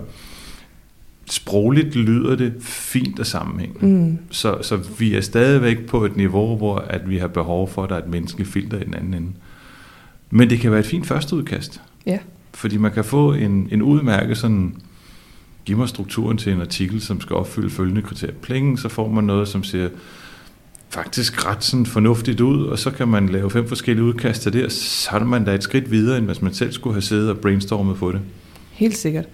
Sprogligt 1.31 1.97
lyder 1.97 2.37
det 2.37 2.55
fint 2.61 3.21
og 3.21 3.27
sammenhængende. 3.27 3.87
Mm. 3.87 4.19
Så, 4.31 4.59
så 4.63 4.77
vi 4.99 5.15
er 5.15 5.21
stadigvæk 5.21 5.87
på 5.87 6.05
et 6.05 6.17
niveau, 6.17 6.57
hvor 6.57 6.77
at 6.77 7.11
vi 7.11 7.19
har 7.19 7.29
behov 7.29 7.69
for, 7.71 7.83
at 7.83 7.91
der 7.91 7.97
er 7.97 8.03
et 8.03 8.09
menneskeligt 8.09 8.51
filter 8.51 8.81
i 8.81 8.85
den 8.85 8.95
anden 8.95 9.15
ende. 9.15 9.33
Men 10.31 10.51
det 10.51 10.59
kan 10.59 10.71
være 10.71 10.81
et 10.81 10.87
fint 10.87 11.07
førsteudkast. 11.07 11.81
Ja. 12.07 12.19
Fordi 12.55 12.77
man 12.77 12.93
kan 12.93 13.05
få 13.05 13.33
en, 13.33 13.69
en 13.73 13.83
udmærket 13.83 14.39
sådan, 14.39 14.77
giv 15.65 15.77
mig 15.77 15.89
strukturen 15.89 16.39
til 16.39 16.53
en 16.53 16.61
artikel, 16.61 17.01
som 17.01 17.21
skal 17.21 17.37
opfylde 17.37 17.71
følgende 17.71 18.03
kriterier. 18.03 18.35
Pling, 18.43 18.79
så 18.79 18.89
får 18.89 19.09
man 19.11 19.25
noget, 19.25 19.49
som 19.49 19.65
siger, 19.65 19.89
faktisk 20.91 21.47
ret 21.47 21.65
sådan 21.65 21.87
fornuftigt 21.87 22.41
ud, 22.41 22.67
og 22.67 22.79
så 22.79 22.91
kan 22.91 23.09
man 23.09 23.29
lave 23.29 23.51
fem 23.51 23.69
forskellige 23.69 24.05
udkast 24.05 24.43
til 24.43 24.53
det, 24.53 24.65
og 24.65 24.73
så 24.73 25.11
er 25.13 25.25
man 25.25 25.45
da 25.45 25.55
et 25.55 25.63
skridt 25.63 25.91
videre, 25.91 26.19
end 26.19 26.27
hvis 26.27 26.43
man 26.43 26.55
selv 26.55 26.73
skulle 26.73 26.95
have 26.95 27.03
siddet 27.03 27.31
og 27.31 27.39
brainstormet 27.39 27.97
på 27.97 28.13
det. 28.13 28.21
Helt 28.73 28.97
sikkert. 28.97 29.25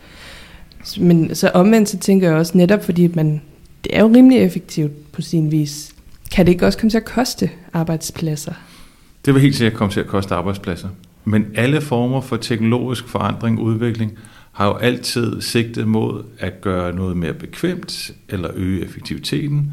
Men 1.01 1.35
så 1.35 1.51
omvendt 1.55 1.89
så 1.89 1.99
tænker 1.99 2.29
jeg 2.29 2.37
også, 2.37 2.59
netop 2.59 2.85
fordi 2.85 3.09
man, 3.15 3.43
det 3.85 3.97
er 3.97 4.01
jo 4.01 4.09
rimelig 4.09 4.39
effektivt 4.39 5.13
på 5.13 5.23
sin 5.23 5.51
vis, 5.51 5.95
kan 6.33 6.47
det 6.47 6.53
ikke 6.53 6.67
også 6.67 6.79
komme 6.79 6.91
til 6.91 6.99
at 6.99 7.05
koste 7.05 7.51
arbejdspladser? 7.73 8.53
Det 9.25 9.35
vil 9.35 9.43
helt 9.43 9.57
sikkert 9.57 9.79
komme 9.79 9.93
til 9.93 10.01
at 10.01 10.07
koste 10.07 10.35
arbejdspladser. 10.35 10.89
Men 11.25 11.47
alle 11.55 11.81
former 11.81 12.21
for 12.21 12.37
teknologisk 12.37 13.09
forandring 13.09 13.59
og 13.59 13.65
udvikling 13.65 14.13
har 14.53 14.67
jo 14.67 14.75
altid 14.75 15.41
sigtet 15.41 15.89
mod 15.89 16.23
at 16.39 16.61
gøre 16.61 16.93
noget 16.95 17.17
mere 17.17 17.33
bekvemt 17.33 18.11
eller 18.29 18.51
øge 18.55 18.85
effektiviteten, 18.85 19.73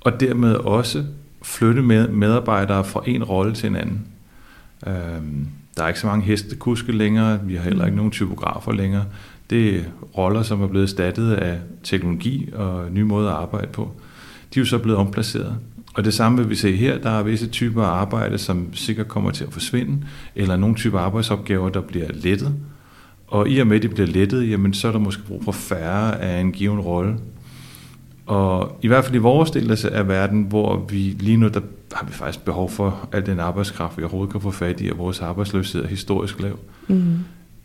og 0.00 0.20
dermed 0.20 0.54
også 0.54 1.04
flytte 1.42 1.82
med 1.82 2.08
medarbejdere 2.08 2.84
fra 2.84 3.02
en 3.06 3.24
rolle 3.24 3.54
til 3.54 3.66
en 3.66 3.76
anden. 3.76 4.06
Øhm, 4.86 5.46
der 5.76 5.82
er 5.84 5.88
ikke 5.88 6.00
så 6.00 6.06
mange 6.06 6.24
hestekuske 6.24 6.92
længere, 6.92 7.40
vi 7.44 7.54
har 7.54 7.62
heller 7.62 7.84
ikke 7.84 7.96
nogen 7.96 8.12
typografer 8.12 8.72
længere. 8.72 9.04
Det 9.50 9.76
er 9.76 9.80
roller, 10.18 10.42
som 10.42 10.62
er 10.62 10.66
blevet 10.66 10.90
stattet 10.90 11.32
af 11.32 11.58
teknologi 11.82 12.48
og 12.52 12.90
nye 12.90 13.04
måder 13.04 13.30
at 13.30 13.36
arbejde 13.36 13.66
på. 13.66 13.90
De 14.54 14.60
er 14.60 14.62
jo 14.62 14.66
så 14.66 14.78
blevet 14.78 14.98
omplaceret. 14.98 15.56
Og 15.94 16.04
det 16.04 16.14
samme 16.14 16.38
vil 16.38 16.50
vi 16.50 16.54
se 16.54 16.76
her, 16.76 16.98
der 16.98 17.10
er 17.10 17.22
visse 17.22 17.46
typer 17.46 17.82
af 17.82 18.00
arbejde, 18.00 18.38
som 18.38 18.74
sikkert 18.74 19.08
kommer 19.08 19.30
til 19.30 19.44
at 19.44 19.52
forsvinde, 19.52 20.06
eller 20.34 20.56
nogle 20.56 20.76
typer 20.76 20.98
arbejdsopgaver, 20.98 21.68
der 21.68 21.80
bliver 21.80 22.06
lettet. 22.14 22.54
Og 23.26 23.48
i 23.48 23.58
og 23.58 23.66
med, 23.66 23.76
at 23.76 23.82
de 23.82 23.88
bliver 23.88 24.06
lettet, 24.06 24.50
jamen, 24.50 24.74
så 24.74 24.88
er 24.88 24.92
der 24.92 24.98
måske 24.98 25.22
brug 25.22 25.44
for 25.44 25.52
færre 25.52 26.20
af 26.20 26.40
en 26.40 26.52
given 26.52 26.80
rolle. 26.80 27.16
Og 28.30 28.78
i 28.82 28.86
hvert 28.86 29.04
fald 29.04 29.14
i 29.14 29.18
vores 29.18 29.50
del 29.50 29.86
af 29.92 30.08
verden, 30.08 30.42
hvor 30.42 30.86
vi 30.88 30.96
lige 30.96 31.36
nu, 31.36 31.48
der 31.48 31.60
har 31.92 32.06
vi 32.06 32.12
faktisk 32.12 32.44
behov 32.44 32.70
for 32.70 33.08
al 33.12 33.26
den 33.26 33.40
arbejdskraft, 33.40 33.98
vi 33.98 34.02
overhovedet 34.02 34.32
kan 34.32 34.40
få 34.40 34.50
fat 34.50 34.80
i, 34.80 34.90
og 34.90 34.98
vores 34.98 35.20
arbejdsløshed 35.20 35.84
er 35.84 35.88
historisk 35.88 36.40
lav, 36.40 36.58
mm. 36.88 37.18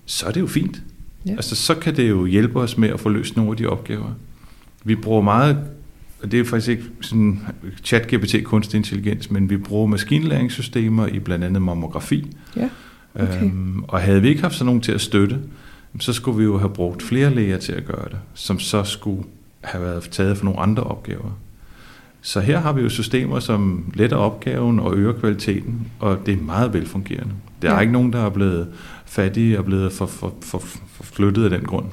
så 0.05 0.25
er 0.27 0.31
det 0.31 0.41
jo 0.41 0.47
fint. 0.47 0.81
Ja. 1.25 1.31
Altså, 1.31 1.55
så 1.55 1.75
kan 1.75 1.95
det 1.95 2.09
jo 2.09 2.25
hjælpe 2.25 2.59
os 2.59 2.77
med 2.77 2.89
at 2.89 2.99
få 2.99 3.09
løst 3.09 3.35
nogle 3.35 3.51
af 3.51 3.57
de 3.57 3.65
opgaver. 3.65 4.11
Vi 4.83 4.95
bruger 4.95 5.21
meget, 5.21 5.57
og 6.23 6.31
det 6.31 6.39
er 6.39 6.43
faktisk 6.43 6.69
ikke 6.69 6.83
sådan 7.01 7.41
chat-GPT 7.83 8.41
kunstig 8.41 8.77
intelligens, 8.77 9.31
men 9.31 9.49
vi 9.49 9.57
bruger 9.57 9.87
maskinlæringssystemer 9.87 11.07
i 11.07 11.19
blandt 11.19 11.45
andet 11.45 11.61
mammografi. 11.61 12.35
Ja. 12.55 12.69
Okay. 13.15 13.43
Øhm, 13.43 13.83
og 13.83 13.99
havde 13.99 14.21
vi 14.21 14.27
ikke 14.27 14.41
haft 14.41 14.55
sådan 14.55 14.65
nogen 14.65 14.81
til 14.81 14.91
at 14.91 15.01
støtte, 15.01 15.39
så 15.99 16.13
skulle 16.13 16.37
vi 16.37 16.43
jo 16.43 16.57
have 16.57 16.69
brugt 16.69 17.03
flere 17.03 17.35
læger 17.35 17.57
til 17.57 17.71
at 17.71 17.85
gøre 17.85 18.05
det, 18.09 18.17
som 18.33 18.59
så 18.59 18.83
skulle 18.83 19.23
have 19.65 19.83
været 19.83 20.09
taget 20.11 20.37
for 20.37 20.45
nogle 20.45 20.59
andre 20.59 20.83
opgaver. 20.83 21.37
Så 22.21 22.39
her 22.39 22.59
har 22.59 22.73
vi 22.73 22.81
jo 22.81 22.89
systemer, 22.89 23.39
som 23.39 23.91
letter 23.93 24.17
opgaven 24.17 24.79
og 24.79 24.95
øger 24.95 25.13
kvaliteten, 25.13 25.87
og 25.99 26.17
det 26.25 26.33
er 26.33 26.37
meget 26.37 26.73
velfungerende. 26.73 27.31
Der 27.61 27.69
er 27.69 27.73
ja. 27.73 27.79
ikke 27.79 27.93
nogen, 27.93 28.13
der 28.13 28.25
er 28.25 28.29
blevet 28.29 28.67
fattige 29.05 29.59
og 29.59 29.65
blevet 29.65 29.91
for, 29.91 30.05
for, 30.05 30.33
for, 30.41 30.57
for 30.87 31.03
flyttet 31.03 31.43
af 31.43 31.49
den 31.49 31.61
grund. 31.61 31.85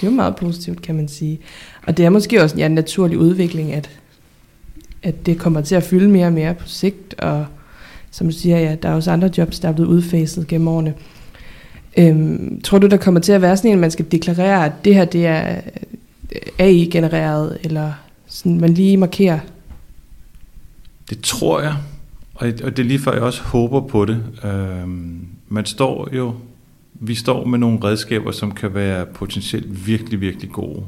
Det 0.00 0.06
er 0.06 0.10
jo 0.10 0.16
meget 0.16 0.36
positivt, 0.36 0.82
kan 0.82 0.94
man 0.94 1.08
sige. 1.08 1.40
Og 1.86 1.96
det 1.96 2.04
er 2.04 2.10
måske 2.10 2.42
også 2.42 2.56
ja, 2.56 2.66
en 2.66 2.72
naturlig 2.74 3.18
udvikling, 3.18 3.72
at, 3.72 3.90
at 5.02 5.26
det 5.26 5.38
kommer 5.38 5.60
til 5.60 5.74
at 5.74 5.82
fylde 5.82 6.08
mere 6.08 6.26
og 6.26 6.32
mere 6.32 6.54
på 6.54 6.68
sigt, 6.68 7.14
og 7.14 7.46
som 8.10 8.26
du 8.26 8.32
siger, 8.32 8.58
ja, 8.58 8.76
der 8.82 8.88
er 8.88 8.94
også 8.94 9.10
andre 9.10 9.30
jobs, 9.38 9.60
der 9.60 9.68
er 9.68 9.72
blevet 9.72 9.88
udfaset 9.88 10.46
gennem 10.46 10.68
årene. 10.68 10.94
Øhm, 11.98 12.60
tror 12.60 12.78
du, 12.78 12.86
der 12.86 12.96
kommer 12.96 13.20
til 13.20 13.32
at 13.32 13.42
være 13.42 13.56
sådan 13.56 13.70
en, 13.70 13.78
man 13.78 13.90
skal 13.90 14.06
deklarere, 14.12 14.64
at 14.64 14.72
det 14.84 14.94
her 14.94 15.04
det 15.04 15.26
er 15.26 15.60
AI-genereret, 16.58 17.58
eller 17.64 17.92
sådan, 18.26 18.60
man 18.60 18.74
lige 18.74 18.96
markerer? 18.96 19.38
Det 21.10 21.20
tror 21.20 21.60
jeg, 21.60 21.76
og 22.34 22.46
det 22.46 22.78
er 22.78 22.82
lige 22.82 22.98
før 22.98 23.12
jeg 23.12 23.22
også 23.22 23.42
håber 23.42 23.80
på 23.80 24.04
det. 24.04 24.22
Øhm, 24.44 25.26
man 25.48 25.66
står 25.66 26.08
jo, 26.12 26.34
vi 26.94 27.14
står 27.14 27.44
med 27.44 27.58
nogle 27.58 27.78
redskaber, 27.84 28.32
som 28.32 28.52
kan 28.52 28.74
være 28.74 29.06
potentielt 29.06 29.86
virkelig, 29.86 30.20
virkelig 30.20 30.50
gode. 30.50 30.82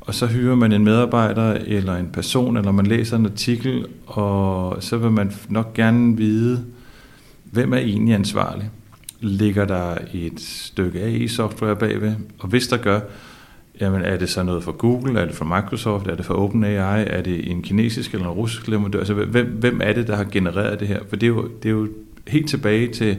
Og 0.00 0.14
så 0.14 0.26
hyrer 0.26 0.54
man 0.54 0.72
en 0.72 0.84
medarbejder 0.84 1.52
eller 1.52 1.96
en 1.96 2.08
person, 2.12 2.56
eller 2.56 2.72
man 2.72 2.86
læser 2.86 3.16
en 3.16 3.26
artikel, 3.26 3.86
og 4.06 4.82
så 4.82 4.96
vil 4.96 5.10
man 5.10 5.32
nok 5.48 5.74
gerne 5.74 6.16
vide, 6.16 6.64
hvem 7.44 7.72
er 7.72 7.78
egentlig 7.78 8.14
ansvarlig. 8.14 8.70
Ligger 9.20 9.64
der 9.64 9.96
et 10.14 10.40
stykke 10.40 11.00
AI-software 11.00 11.76
bagved? 11.76 12.14
Og 12.38 12.48
hvis 12.48 12.68
der 12.68 12.76
gør, 12.76 13.00
jamen 13.80 14.02
er 14.02 14.16
det 14.16 14.28
så 14.28 14.42
noget 14.42 14.64
fra 14.64 14.72
Google, 14.78 15.20
er 15.20 15.24
det 15.24 15.34
fra 15.34 15.60
Microsoft, 15.60 16.06
er 16.06 16.14
det 16.14 16.24
fra 16.24 16.34
OpenAI, 16.34 17.04
er 17.06 17.22
det 17.22 17.50
en 17.50 17.62
kinesisk 17.62 18.14
eller 18.14 18.26
en 18.26 18.32
russisk 18.32 18.68
leverandør? 18.68 18.98
Altså 18.98 19.14
hvem, 19.14 19.46
hvem 19.46 19.80
er 19.84 19.92
det, 19.92 20.06
der 20.06 20.16
har 20.16 20.24
genereret 20.24 20.80
det 20.80 20.88
her? 20.88 21.00
For 21.08 21.16
det 21.16 21.26
er 21.26 21.28
jo, 21.28 21.48
det 21.62 21.68
er 21.68 21.72
jo 21.72 21.88
helt 22.28 22.48
tilbage 22.48 22.92
til 22.92 23.16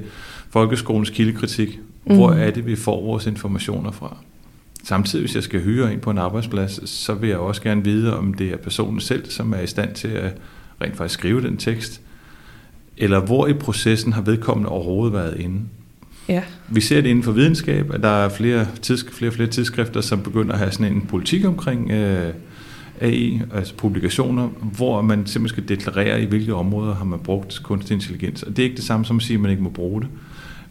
folkeskolens 0.50 1.10
kildekritik. 1.10 1.80
Hvor 2.04 2.34
mm. 2.34 2.40
er 2.40 2.52
det, 2.52 2.66
vi 2.66 2.76
får 2.76 3.02
vores 3.02 3.26
informationer 3.26 3.92
fra? 3.92 4.18
Samtidig, 4.84 5.24
hvis 5.26 5.36
jeg 5.36 5.44
skal 5.44 5.62
hyre 5.62 5.94
ind 5.94 6.02
på 6.02 6.12
en 6.12 6.18
arbejdsplads, 6.18 6.90
så 6.90 7.14
vil 7.14 7.30
jeg 7.30 7.38
også 7.38 7.62
gerne 7.62 7.84
vide, 7.84 8.18
om 8.18 8.34
det 8.34 8.54
er 8.54 8.58
personen 8.58 9.00
selv, 9.00 9.30
som 9.30 9.54
er 9.54 9.60
i 9.60 9.68
stand 9.68 9.94
til 9.94 10.08
at 10.08 10.34
rent 10.82 10.98
faktisk 10.98 11.20
skrive 11.20 11.42
den 11.42 11.58
tekst, 11.58 12.02
eller 12.98 13.20
hvor 13.20 13.48
i 13.48 13.54
processen 13.54 14.14
har 14.14 14.22
vedkommende 14.22 14.70
overhovedet 14.70 15.14
været 15.14 15.40
inde. 15.40 15.62
Ja. 16.30 16.44
Vi 16.70 16.82
ser 16.82 17.02
det 17.02 17.10
inden 17.10 17.24
for 17.24 17.32
videnskab, 17.32 17.94
at 17.94 18.02
der 18.02 18.10
er 18.26 18.30
flere, 18.30 18.68
tids, 18.82 19.06
flere, 19.12 19.32
flere 19.32 19.48
tidsskrifter, 19.48 20.02
som 20.02 20.22
begynder 20.22 20.54
at 20.54 20.60
have 20.60 20.72
sådan 20.72 20.94
en 20.94 21.02
politik 21.02 21.46
omkring 21.46 21.92
øh, 21.92 22.34
AI, 23.02 23.42
altså 23.54 23.74
publikationer, 23.74 24.48
hvor 24.48 25.02
man 25.02 25.26
simpelthen 25.26 25.48
skal 25.48 25.78
deklarere, 25.78 26.22
i 26.22 26.26
hvilke 26.26 26.54
områder 26.54 26.96
har 26.96 27.06
man 27.06 27.20
brugt 27.20 27.60
kunstig 27.64 27.96
intelligens. 27.96 28.44
Og 28.44 28.58
det 28.58 28.60
er 28.60 28.64
ikke 28.64 28.78
det 28.78 28.86
samme 28.86 29.06
som 29.06 29.18
at 29.18 29.24
sige, 29.24 29.36
at 29.36 29.42
man 29.42 29.52
ikke 29.52 29.64
må 29.64 29.70
bruge 29.70 30.02
det. 30.02 30.10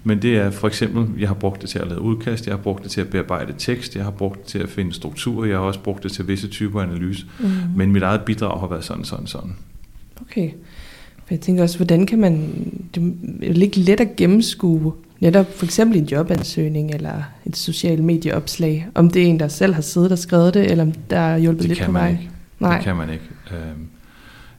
Men 0.04 0.22
det 0.22 0.36
er 0.36 0.50
for 0.50 0.68
eksempel, 0.68 1.20
jeg 1.20 1.28
har 1.28 1.34
brugt 1.34 1.62
det 1.62 1.70
til 1.70 1.78
at 1.78 1.88
lave 1.88 2.00
udkast, 2.00 2.46
jeg 2.46 2.54
har 2.54 2.62
brugt 2.62 2.82
det 2.82 2.90
til 2.90 3.00
at 3.00 3.08
bearbejde 3.08 3.54
tekst, 3.58 3.96
jeg 3.96 4.04
har 4.04 4.10
brugt 4.10 4.38
det 4.38 4.46
til 4.46 4.58
at 4.58 4.68
finde 4.68 4.92
strukturer, 4.92 5.46
jeg 5.46 5.56
har 5.56 5.64
også 5.64 5.80
brugt 5.80 6.02
det 6.02 6.12
til 6.12 6.28
visse 6.28 6.48
typer 6.48 6.82
analyse. 6.82 7.26
Mm. 7.40 7.46
Men 7.76 7.92
mit 7.92 8.02
eget 8.02 8.20
bidrag 8.20 8.60
har 8.60 8.66
været 8.66 8.84
sådan, 8.84 9.04
sådan, 9.04 9.26
sådan. 9.26 9.50
Okay. 10.20 10.50
Jeg 11.30 11.40
tænker 11.40 11.62
også, 11.62 11.78
hvordan 11.78 12.06
kan 12.06 12.18
man, 12.18 12.50
det 12.94 13.14
er 13.42 13.62
ikke 13.62 13.80
let 13.80 14.00
at 14.00 14.16
gennemskue 14.16 14.92
netop 15.20 15.54
for 15.54 15.64
eksempel 15.64 15.99
en 15.99 16.04
jobansøgning 16.04 16.90
eller 16.90 17.23
et 17.46 17.56
social 17.56 18.02
medieopslag, 18.02 18.87
om 18.94 19.11
det 19.11 19.23
er 19.23 19.26
en, 19.26 19.40
der 19.40 19.49
selv 19.49 19.75
har 19.75 19.82
siddet 19.82 20.12
og 20.12 20.18
skrevet 20.18 20.54
det, 20.54 20.70
eller 20.70 20.85
om 20.85 20.92
der 20.92 21.18
er 21.18 21.38
hjulpet 21.38 21.62
det 21.62 21.68
lidt 21.68 21.82
på 21.82 21.92
vej? 21.92 22.11
Ikke. 22.11 22.30
Nej. 22.61 22.76
Det 22.76 22.85
kan 22.85 22.96
man 22.96 23.11
ikke. 23.11 23.25
Øhm, 23.50 23.87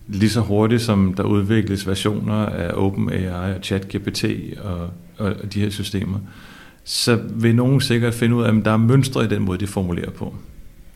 lige 0.08 0.30
så 0.30 0.42
hurtigt 0.42 0.82
som 0.82 1.14
der 1.14 1.24
udvikles 1.24 1.88
versioner 1.88 2.34
af 2.34 2.72
OpenAI 2.74 3.28
og 3.28 3.60
ChatGPT 3.64 4.26
og, 4.64 4.90
og 5.18 5.54
de 5.54 5.60
her 5.60 5.70
systemer, 5.70 6.20
så 6.84 7.20
vil 7.36 7.56
nogen 7.56 7.82
sikkert 7.82 8.14
finde 8.14 8.36
ud 8.36 8.44
af, 8.44 8.58
at 8.58 8.66
der 8.66 8.72
er 8.72 8.78
mønstre 8.78 9.24
i 9.24 9.28
den 9.28 9.42
måde, 9.42 9.58
de 9.58 9.68
formulerer 9.68 10.12
på. 10.12 10.36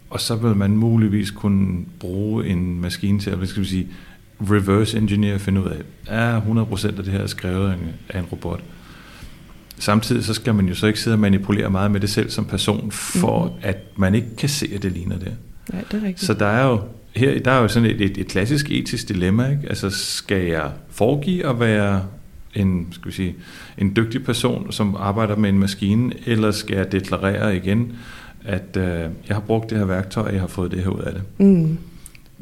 Og 0.10 0.20
så 0.20 0.36
vil 0.36 0.56
man 0.56 0.78
muligvis 0.78 1.32
kunne 1.32 1.86
bruge 2.00 2.48
en 2.48 2.82
maskine 2.82 3.20
til 3.20 3.30
at 3.30 3.38
hvad 3.38 3.48
skal 3.48 3.64
vi 3.64 3.68
sige, 3.68 3.88
reverse 4.42 4.98
engineer 4.98 5.38
finde 5.38 5.62
ud 5.62 5.68
af, 5.68 6.36
at 6.36 6.42
100% 6.42 6.88
af 6.88 6.94
det 6.94 7.08
her 7.08 7.20
er 7.20 7.28
skrevet 7.28 7.76
af 8.10 8.20
en 8.20 8.26
robot. 8.26 8.64
Samtidig 9.82 10.24
så 10.24 10.34
skal 10.34 10.56
man 10.56 10.68
jo 10.68 10.76
så 10.76 10.88
ikke 10.88 11.00
sidde 11.00 11.16
og 11.16 11.20
manipulere 11.20 11.70
meget 11.70 11.92
med 11.92 12.00
det 12.00 12.10
selv 12.10 12.30
som 12.30 12.46
person, 12.46 12.92
for 12.92 13.46
mm-hmm. 13.46 13.60
at 13.62 13.78
man 13.96 14.16
ikke 14.16 14.36
kan 14.38 14.50
se, 14.50 14.68
at 14.76 14.84
det 14.84 14.92
ligner 14.92 15.18
det. 15.20 15.34
Ja, 15.74 15.78
det 15.78 16.04
er 16.04 16.08
rigtigt. 16.08 16.20
Så 16.20 16.34
der 16.34 16.46
er 16.46 16.68
jo 16.68 16.82
her 17.16 17.40
der 17.40 17.52
er 17.52 17.62
jo 17.62 17.68
sådan 17.68 17.90
et, 17.90 18.02
et, 18.02 18.18
et 18.18 18.28
klassisk 18.28 18.72
etisk 18.72 19.10
dilemma. 19.10 19.50
Ikke? 19.50 19.70
Altså 19.70 19.90
skal 19.90 20.46
jeg 20.46 20.72
foregive 20.90 21.50
at 21.50 21.60
være 21.60 22.04
en, 22.54 22.88
skal 22.92 23.08
vi 23.08 23.16
sige, 23.16 23.36
en 23.78 23.96
dygtig 23.96 24.24
person, 24.24 24.72
som 24.72 24.96
arbejder 25.00 25.36
med 25.36 25.50
en 25.50 25.60
maskine, 25.60 26.14
eller 26.26 26.52
skal 26.52 26.76
jeg 26.76 26.92
deklarere 26.92 27.56
igen, 27.56 27.94
at 28.46 28.78
øh, 28.78 28.84
jeg 29.28 29.36
har 29.36 29.40
brugt 29.40 29.70
det 29.70 29.78
her 29.78 29.86
værktøj, 29.86 30.24
og 30.24 30.34
jeg 30.34 30.42
har 30.42 30.48
fået 30.48 30.72
det 30.72 30.84
her 30.84 30.90
ud 30.90 31.02
af 31.02 31.14
det. 31.14 31.22
Mm. 31.38 31.78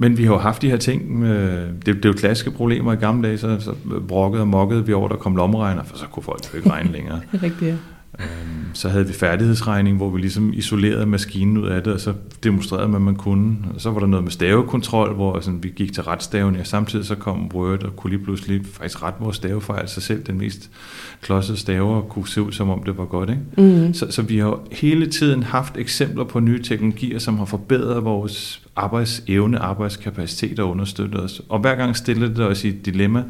Men 0.01 0.17
vi 0.17 0.23
har 0.23 0.33
jo 0.33 0.39
haft 0.39 0.61
de 0.61 0.69
her 0.69 0.77
ting, 0.77 1.23
øh, 1.23 1.67
det, 1.85 1.85
det 1.85 2.05
er 2.05 2.09
jo 2.09 2.13
klassiske 2.13 2.51
problemer 2.51 2.93
i 2.93 2.95
gamle 2.95 3.27
dage, 3.27 3.37
så, 3.37 3.59
så 3.59 3.73
brokkede 4.07 4.41
og 4.41 4.47
mokkede 4.47 4.85
vi 4.85 4.93
over, 4.93 5.07
der 5.07 5.15
kom 5.15 5.35
lommeregner, 5.35 5.83
for 5.83 5.97
så 5.97 6.05
kunne 6.05 6.23
folk 6.23 6.53
jo 6.53 6.57
ikke 6.57 6.69
regne 6.69 6.91
længere. 6.91 7.21
Rigtigt, 7.43 7.61
ja. 7.61 7.75
Øhm, 8.19 8.73
så 8.73 8.89
havde 8.89 9.07
vi 9.07 9.13
færdighedsregning, 9.13 9.97
hvor 9.97 10.09
vi 10.09 10.19
ligesom 10.19 10.53
isolerede 10.53 11.05
maskinen 11.05 11.57
ud 11.57 11.67
af 11.67 11.83
det, 11.83 11.93
og 11.93 11.99
så 11.99 12.13
demonstrerede 12.43 12.87
man, 12.87 12.95
at 12.95 13.01
man 13.01 13.15
kunne. 13.15 13.57
Og 13.75 13.81
så 13.81 13.91
var 13.91 13.99
der 13.99 14.07
noget 14.07 14.23
med 14.23 14.31
stavekontrol, 14.31 15.13
hvor 15.13 15.39
sådan, 15.39 15.63
vi 15.63 15.69
gik 15.69 15.93
til 15.93 16.03
retstavene, 16.03 16.59
og 16.59 16.67
samtidig 16.67 17.05
så 17.05 17.15
kom 17.15 17.51
Word 17.53 17.83
og 17.83 17.95
kunne 17.95 18.11
lige 18.11 18.23
pludselig 18.23 18.61
faktisk 18.65 19.03
ret 19.03 19.13
vores 19.19 19.35
stavefejl 19.35 19.87
sig 19.87 20.03
selv. 20.03 20.23
Den 20.23 20.37
mest 20.37 20.69
klodsede 21.21 21.57
staver 21.57 22.01
kunne 22.01 22.27
se 22.27 22.41
ud, 22.41 22.51
som 22.51 22.69
om 22.69 22.83
det 22.83 22.97
var 22.97 23.05
godt. 23.05 23.29
Ikke? 23.29 23.85
Mm. 23.87 23.93
Så, 23.93 24.11
så 24.11 24.21
vi 24.21 24.37
har 24.37 24.59
hele 24.71 25.07
tiden 25.07 25.43
haft 25.43 25.77
eksempler 25.77 26.23
på 26.23 26.39
nye 26.39 26.63
teknologier, 26.63 27.19
som 27.19 27.37
har 27.37 27.45
forbedret 27.45 28.03
vores 28.03 28.61
arbejdsevne, 28.75 29.59
arbejdskapacitet 29.59 30.59
og 30.59 30.69
understøttet 30.69 31.21
os. 31.21 31.41
Og 31.49 31.59
hver 31.59 31.75
gang 31.75 31.95
stillede 31.95 32.35
det 32.35 32.45
os 32.45 32.63
i 32.63 32.67
et 32.67 32.85
dilemma 32.85 33.23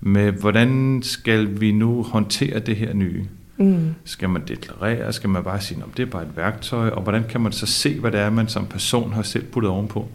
med, 0.00 0.32
hvordan 0.32 1.00
skal 1.02 1.60
vi 1.60 1.72
nu 1.72 2.02
håndtere 2.02 2.58
det 2.58 2.76
her 2.76 2.94
nye? 2.94 3.24
Mm. 3.62 3.94
Skal 4.04 4.28
man 4.28 4.42
deklarere? 4.48 5.12
Skal 5.12 5.30
man 5.30 5.42
bare 5.42 5.60
sige, 5.60 5.78
at 5.78 5.96
det 5.96 6.02
er 6.02 6.06
bare 6.06 6.22
et 6.22 6.36
værktøj? 6.36 6.88
Og 6.88 7.02
hvordan 7.02 7.24
kan 7.28 7.40
man 7.40 7.52
så 7.52 7.66
se, 7.66 8.00
hvad 8.00 8.12
det 8.12 8.20
er, 8.20 8.30
man 8.30 8.48
som 8.48 8.66
person 8.66 9.12
har 9.12 9.22
selv 9.22 9.44
puttet 9.44 9.70
ovenpå? 9.70 10.08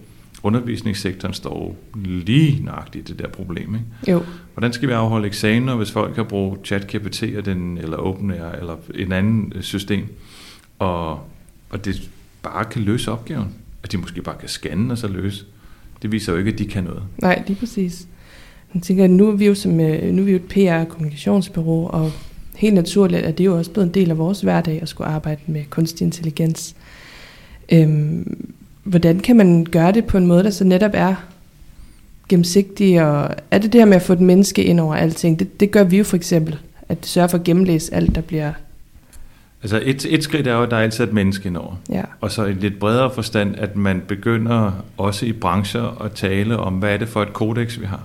Undervisningssektoren 0.44 1.34
står 1.34 1.76
lige 1.96 2.64
nøjagtigt 2.64 3.10
i 3.10 3.12
det 3.12 3.20
der 3.20 3.28
problem. 3.30 3.76
Ikke? 3.76 4.12
Jo. 4.12 4.24
Hvordan 4.54 4.74
skal 4.74 4.90
vi 4.90 4.94
afholde 4.94 5.28
eksamener, 5.28 5.76
hvis 5.76 5.92
folk 5.92 6.16
kan 6.16 6.26
bruge 6.26 6.58
ChatGPT 6.66 7.24
eller 7.24 7.98
OpenAI 7.98 8.60
eller 8.60 8.76
en 8.96 9.12
anden 9.12 9.54
øh, 9.56 9.62
system, 9.62 10.06
og, 10.80 11.12
og 11.70 11.86
det 11.86 12.10
bare 12.44 12.66
kan 12.66 12.82
løse 12.82 13.12
opgaven? 13.12 13.54
At 13.84 13.92
de 13.92 13.98
måske 13.98 14.22
bare 14.22 14.36
kan 14.40 14.50
scanne 14.50 14.94
og 14.94 14.98
så 14.98 15.08
løse. 15.08 15.46
Det 16.02 16.12
viser 16.12 16.32
jo 16.32 16.38
ikke, 16.38 16.52
at 16.52 16.60
de 16.60 16.66
kan 16.66 16.84
noget. 16.84 17.04
Nej, 17.18 17.44
lige 17.48 17.60
præcis. 17.60 18.08
Jeg 18.74 18.82
tænker, 18.82 19.08
nu 19.08 19.28
er 19.28 19.36
vi 19.36 19.46
jo, 19.46 19.56
som, 19.56 19.80
øh, 19.80 20.14
nu 20.14 20.22
er 20.22 20.26
vi 20.26 20.32
jo 20.32 20.38
et 20.38 20.44
PR-kommunikationsbureau, 20.50 21.88
og 21.88 22.12
helt 22.58 22.76
naturligt 22.76 23.26
at 23.26 23.38
det 23.38 23.46
jo 23.46 23.58
også 23.58 23.72
blevet 23.72 23.88
en 23.88 23.94
del 23.94 24.12
af 24.12 24.18
vores 24.18 24.42
hverdag 24.42 24.82
at 24.82 24.90
skulle 24.90 25.08
arbejde 25.08 25.42
med 25.48 25.64
kunstig 25.70 26.06
intelligens. 26.06 26.76
Øhm, 27.72 28.54
hvordan 28.84 29.20
kan 29.20 29.36
man 29.36 29.66
gøre 29.66 29.92
det 29.92 30.06
på 30.06 30.18
en 30.18 30.28
måde, 30.28 30.44
der 30.44 30.50
så 30.50 30.64
netop 30.64 30.92
er 30.94 31.16
gennemsigtig, 32.30 33.02
og 33.02 33.36
er 33.52 33.58
det 33.58 33.74
det 33.74 33.82
her 33.82 33.86
med 33.86 33.96
at 33.96 34.02
få 34.02 34.14
et 34.14 34.20
menneske 34.20 34.64
ind 34.64 34.80
over 34.80 34.96
alting? 34.96 35.40
Det, 35.40 35.60
det 35.60 35.72
gør 35.72 35.84
vi 35.84 35.98
jo 35.98 36.04
for 36.04 36.16
eksempel, 36.16 36.58
at 36.90 37.06
sørge 37.06 37.30
for 37.30 37.38
at 37.38 37.44
gennemlæse 37.44 37.94
alt, 37.94 38.16
der 38.16 38.22
bliver... 38.22 38.54
Altså 39.64 39.82
et, 39.84 40.06
et 40.10 40.24
skridt 40.24 40.48
er 40.48 40.54
jo, 40.54 40.64
at 40.64 40.72
der 40.72 40.78
er 40.78 40.82
altid 40.82 41.04
et 41.04 41.14
menneske 41.14 41.48
indover. 41.48 41.76
Ja. 41.90 42.04
Og 42.22 42.32
så 42.32 42.46
i 42.46 42.54
lidt 42.54 42.80
bredere 42.80 43.12
forstand, 43.14 43.56
at 43.56 43.76
man 43.76 44.02
begynder 44.08 44.86
også 44.98 45.26
i 45.26 45.32
brancher 45.32 46.02
at 46.02 46.12
tale 46.12 46.58
om, 46.58 46.74
hvad 46.74 46.94
er 46.94 46.98
det 46.98 47.08
for 47.08 47.22
et 47.22 47.34
kodex, 47.34 47.80
vi 47.80 47.86
har. 47.86 48.04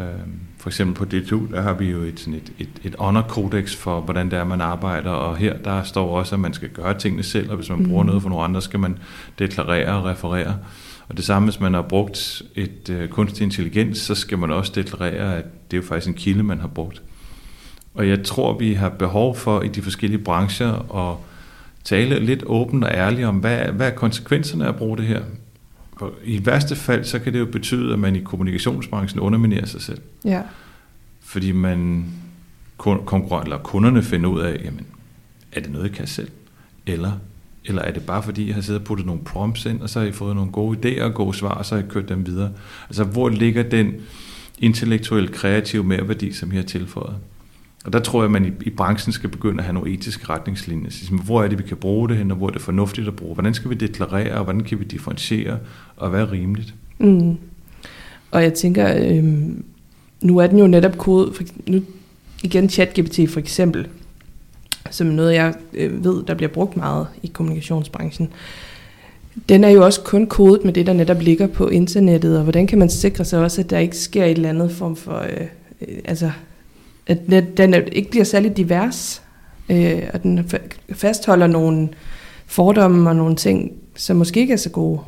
Øhm, 0.00 0.40
for 0.66 0.70
eksempel 0.70 0.96
på 0.96 1.04
DTU, 1.04 1.46
der 1.52 1.60
har 1.60 1.72
vi 1.72 1.90
jo 1.90 2.02
et, 2.02 2.20
sådan 2.20 2.34
et, 2.34 2.52
et, 2.58 2.68
et 2.84 2.94
honor 2.98 3.22
codex 3.22 3.74
for, 3.74 4.00
hvordan 4.00 4.30
det 4.30 4.38
er, 4.38 4.44
man 4.44 4.60
arbejder, 4.60 5.10
og 5.10 5.36
her 5.36 5.56
der 5.56 5.82
står 5.82 6.18
også, 6.18 6.34
at 6.34 6.40
man 6.40 6.54
skal 6.54 6.68
gøre 6.68 6.98
tingene 6.98 7.22
selv, 7.22 7.50
og 7.50 7.56
hvis 7.56 7.68
man 7.70 7.78
mm. 7.78 7.88
bruger 7.88 8.04
noget 8.04 8.22
for 8.22 8.28
nogle 8.28 8.44
andre, 8.44 8.62
skal 8.62 8.80
man 8.80 8.98
deklarere 9.38 9.96
og 9.96 10.04
referere. 10.04 10.56
Og 11.08 11.16
det 11.16 11.24
samme, 11.24 11.48
hvis 11.48 11.60
man 11.60 11.74
har 11.74 11.82
brugt 11.82 12.42
et 12.54 12.90
uh, 12.90 13.08
kunstig 13.08 13.44
intelligens, 13.44 13.98
så 13.98 14.14
skal 14.14 14.38
man 14.38 14.50
også 14.50 14.72
deklarere, 14.74 15.36
at 15.36 15.44
det 15.70 15.76
er 15.76 15.82
jo 15.82 15.88
faktisk 15.88 16.08
en 16.08 16.14
kilde, 16.14 16.42
man 16.42 16.60
har 16.60 16.68
brugt. 16.68 17.02
Og 17.94 18.08
jeg 18.08 18.22
tror, 18.24 18.58
vi 18.58 18.74
har 18.74 18.88
behov 18.88 19.36
for 19.36 19.62
i 19.62 19.68
de 19.68 19.82
forskellige 19.82 20.24
brancher 20.24 20.96
at 21.10 21.16
tale 21.84 22.18
lidt 22.18 22.42
åbent 22.46 22.84
og 22.84 22.90
ærligt 22.90 23.26
om, 23.26 23.36
hvad, 23.36 23.58
hvad 23.58 23.86
er 23.86 23.94
konsekvenserne 23.94 24.64
af 24.64 24.68
at 24.68 24.76
bruge 24.76 24.96
det 24.96 25.06
her? 25.06 25.22
I 26.24 26.46
værste 26.46 26.76
fald, 26.76 27.04
så 27.04 27.18
kan 27.18 27.32
det 27.32 27.38
jo 27.38 27.46
betyde, 27.46 27.92
at 27.92 27.98
man 27.98 28.16
i 28.16 28.20
kommunikationsbranchen 28.20 29.20
underminerer 29.20 29.66
sig 29.66 29.82
selv. 29.82 30.00
Ja. 30.24 30.42
Fordi 31.20 31.52
man 31.52 32.04
konkurrent, 32.76 33.44
eller 33.44 33.58
kunderne 33.58 34.02
finder 34.02 34.30
ud 34.30 34.40
af, 34.40 34.60
jamen, 34.64 34.86
er 35.52 35.60
det 35.60 35.72
noget, 35.72 35.84
jeg 35.84 35.92
kan 35.92 36.06
selv? 36.06 36.30
Eller, 36.86 37.12
eller 37.64 37.82
er 37.82 37.92
det 37.92 38.02
bare 38.02 38.22
fordi, 38.22 38.46
jeg 38.46 38.54
har 38.54 38.62
siddet 38.62 38.80
og 38.80 38.86
puttet 38.86 39.06
nogle 39.06 39.24
prompts 39.24 39.66
ind, 39.66 39.80
og 39.80 39.90
så 39.90 40.00
har 40.00 40.06
I 40.06 40.12
fået 40.12 40.36
nogle 40.36 40.52
gode 40.52 40.78
idéer 40.78 41.02
og 41.02 41.14
gode 41.14 41.36
svar, 41.36 41.54
og 41.54 41.66
så 41.66 41.74
har 41.74 41.82
jeg 41.82 41.90
kørt 41.90 42.08
dem 42.08 42.26
videre. 42.26 42.52
Altså, 42.88 43.04
hvor 43.04 43.28
ligger 43.28 43.62
den 43.62 43.94
intellektuelle, 44.58 45.28
kreative 45.28 45.84
merværdi, 45.84 46.32
som 46.32 46.52
jeg 46.52 46.58
har 46.58 46.66
tilføjet? 46.66 47.16
Og 47.86 47.92
der 47.92 47.98
tror 47.98 48.20
jeg, 48.20 48.24
at 48.24 48.30
man 48.30 48.44
i, 48.44 48.50
i 48.66 48.70
branchen 48.70 49.12
skal 49.12 49.30
begynde 49.30 49.58
at 49.58 49.64
have 49.64 49.74
nogle 49.74 49.90
etiske 49.90 50.28
retningslinjer. 50.28 50.90
Så, 50.90 50.96
ligesom, 51.00 51.18
hvor 51.18 51.42
er 51.42 51.48
det, 51.48 51.58
vi 51.58 51.62
kan 51.62 51.76
bruge 51.76 52.08
det 52.08 52.16
hen, 52.16 52.30
og 52.30 52.36
hvor 52.36 52.46
er 52.46 52.50
det 52.50 52.62
fornuftigt 52.62 53.08
at 53.08 53.16
bruge? 53.16 53.34
Hvordan 53.34 53.54
skal 53.54 53.70
vi 53.70 53.74
deklarere, 53.74 54.34
og 54.34 54.44
hvordan 54.44 54.62
kan 54.62 54.78
vi 54.78 54.84
differentiere, 54.84 55.58
og 55.96 56.10
hvad 56.10 56.20
er 56.20 56.32
rimeligt? 56.32 56.74
Mm. 56.98 57.36
Og 58.30 58.42
jeg 58.42 58.54
tænker, 58.54 58.96
øh, 58.96 59.24
nu 60.22 60.38
er 60.38 60.46
den 60.46 60.58
jo 60.58 60.66
netop 60.66 60.98
kode, 60.98 61.32
for, 61.32 61.42
nu 61.66 61.82
igen 62.42 62.68
ChatGPT 62.68 63.20
for 63.30 63.40
eksempel, 63.40 63.88
som 64.90 65.06
noget 65.06 65.34
jeg 65.34 65.54
øh, 65.74 66.04
ved, 66.04 66.22
der 66.26 66.34
bliver 66.34 66.50
brugt 66.50 66.76
meget 66.76 67.06
i 67.22 67.26
kommunikationsbranchen. 67.26 68.28
Den 69.48 69.64
er 69.64 69.68
jo 69.68 69.84
også 69.84 70.00
kun 70.00 70.26
kodet 70.26 70.64
med 70.64 70.72
det, 70.72 70.86
der 70.86 70.92
netop 70.92 71.20
ligger 71.20 71.46
på 71.46 71.68
internettet, 71.68 72.36
og 72.36 72.42
hvordan 72.42 72.66
kan 72.66 72.78
man 72.78 72.90
sikre 72.90 73.24
sig 73.24 73.42
også, 73.42 73.60
at 73.60 73.70
der 73.70 73.78
ikke 73.78 73.96
sker 73.96 74.24
et 74.24 74.30
eller 74.30 74.48
andet 74.48 74.72
form 74.72 74.96
for, 74.96 75.18
øh, 75.18 75.46
øh, 75.80 75.98
altså 76.04 76.30
at 77.06 77.18
den 77.56 77.74
ikke 77.92 78.10
bliver 78.10 78.24
særlig 78.24 78.56
divers, 78.56 79.22
øh, 79.68 80.02
og 80.14 80.22
den 80.22 80.50
fastholder 80.92 81.46
nogle 81.46 81.88
fordomme 82.46 83.10
og 83.10 83.16
nogle 83.16 83.36
ting, 83.36 83.72
som 83.96 84.16
måske 84.16 84.40
ikke 84.40 84.52
er 84.52 84.56
så 84.56 84.70
gode. 84.70 85.00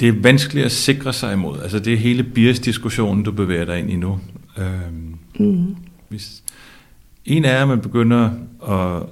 Det 0.00 0.08
er 0.08 0.12
vanskeligt 0.22 0.66
at 0.66 0.72
sikre 0.72 1.12
sig 1.12 1.32
imod. 1.32 1.60
Altså 1.62 1.78
det 1.78 1.92
er 1.92 1.96
hele 1.96 2.22
bias-diskussionen, 2.22 3.22
du 3.22 3.32
bevæger 3.32 3.64
dig 3.64 3.78
ind 3.78 3.90
i 3.90 3.96
nu. 3.96 4.20
Øhm, 4.58 5.18
mm. 5.38 5.76
hvis, 6.08 6.42
En 7.24 7.44
er, 7.44 7.62
at 7.62 7.68
man 7.68 7.80
begynder 7.80 8.30
at, 8.68 9.02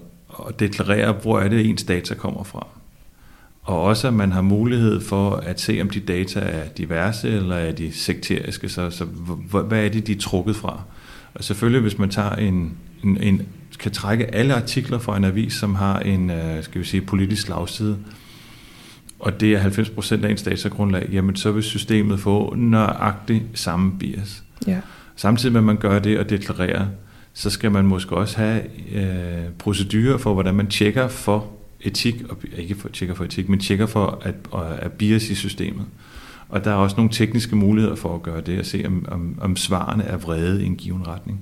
at 0.49 0.61
deklarere, 0.61 1.13
hvor 1.13 1.41
er 1.41 1.49
det 1.49 1.67
ens 1.67 1.85
data 1.85 2.15
kommer 2.15 2.45
fra. 2.45 2.67
Og 3.67 3.83
også, 3.83 4.09
at 4.09 4.15
man 4.15 4.33
har 4.33 4.43
mulighed 4.43 5.01
for 5.01 5.31
at 5.31 5.61
se, 5.61 5.79
om 5.81 5.91
de 5.91 6.01
data 6.01 6.41
er 6.41 6.69
diverse 6.69 7.29
eller 7.29 7.57
er 7.57 7.73
de 7.73 7.93
sekteriske. 7.93 8.69
Så, 8.69 8.91
så 8.91 9.05
hvad 9.05 9.85
er 9.85 9.89
det, 9.89 10.07
de 10.07 10.13
er 10.13 10.19
trukket 10.21 10.57
fra? 10.57 10.83
Og 11.35 11.45
selvfølgelig, 11.45 11.81
hvis 11.81 11.99
man 11.99 12.11
tager 12.11 12.31
en, 12.31 12.77
en, 13.05 13.23
en 13.23 13.43
kan 13.79 13.93
trække 13.93 14.35
alle 14.35 14.55
artikler 14.55 14.99
fra 14.99 15.17
en 15.17 15.25
avis, 15.25 15.53
som 15.53 15.75
har 15.75 15.99
en 15.99 16.31
øh, 16.31 16.63
skal 16.63 16.81
vi 16.81 16.87
sige, 16.87 17.01
politisk 17.01 17.43
slagside, 17.43 17.97
og 19.19 19.41
det 19.41 19.53
er 19.53 19.61
90% 19.61 20.25
af 20.25 20.31
ens 20.31 20.43
datagrundlag, 20.43 21.09
jamen 21.13 21.37
så 21.37 21.53
vil 21.53 21.63
systemet 21.63 22.21
få 22.21 22.55
nøjagtigt 22.57 23.45
samme 23.55 23.99
bias. 23.99 24.43
Ja. 24.67 24.81
Samtidig 25.17 25.53
med, 25.53 25.61
at 25.61 25.65
man 25.65 25.77
gør 25.77 25.99
det 25.99 26.19
og 26.19 26.31
deklarerer, 26.31 26.87
så 27.33 27.51
skal 27.51 27.71
man 27.71 27.85
måske 27.85 28.17
også 28.17 28.37
have 28.37 28.63
øh, 28.95 29.51
procedurer 29.59 30.19
for, 30.19 30.35
hvordan 30.35 30.55
man 30.55 30.67
tjekker 30.67 31.09
for 31.09 31.56
etik, 31.87 32.23
og 32.29 32.37
ikke 32.57 32.75
for, 32.75 32.89
tjekker 32.89 33.15
for 33.15 33.25
etik, 33.25 33.49
men 33.49 33.61
tjekker 33.61 33.87
for 33.87 34.23
at, 34.23 34.35
at 34.79 34.93
bias 34.93 35.31
i 35.31 35.35
systemet. 35.35 35.85
Og 36.49 36.65
der 36.65 36.71
er 36.71 36.75
også 36.75 36.97
nogle 36.97 37.13
tekniske 37.13 37.57
muligheder 37.57 37.97
for 37.97 38.15
at 38.15 38.23
gøre 38.23 38.41
det, 38.41 38.59
at 38.59 38.67
se 38.67 38.85
om, 38.87 39.07
om, 39.11 39.39
om 39.41 39.57
svarene 39.57 40.05
er 40.05 40.17
vrede 40.17 40.63
i 40.63 40.67
en 40.67 40.77
given 40.77 41.07
retning. 41.07 41.41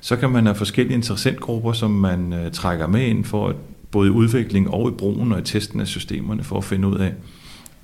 Så 0.00 0.16
kan 0.16 0.30
man 0.30 0.46
have 0.46 0.54
forskellige 0.54 0.94
interessentgrupper, 0.94 1.72
som 1.72 1.90
man 1.90 2.32
øh, 2.32 2.52
trækker 2.52 2.86
med 2.86 3.06
ind 3.06 3.24
for 3.24 3.48
at 3.48 3.56
både 3.90 4.08
i 4.08 4.10
udvikling 4.10 4.70
og 4.70 4.88
i 4.88 4.92
brugen 4.92 5.32
og 5.32 5.38
i 5.38 5.42
testen 5.42 5.80
af 5.80 5.86
systemerne, 5.86 6.44
for 6.44 6.58
at 6.58 6.64
finde 6.64 6.88
ud 6.88 6.98
af, 6.98 7.12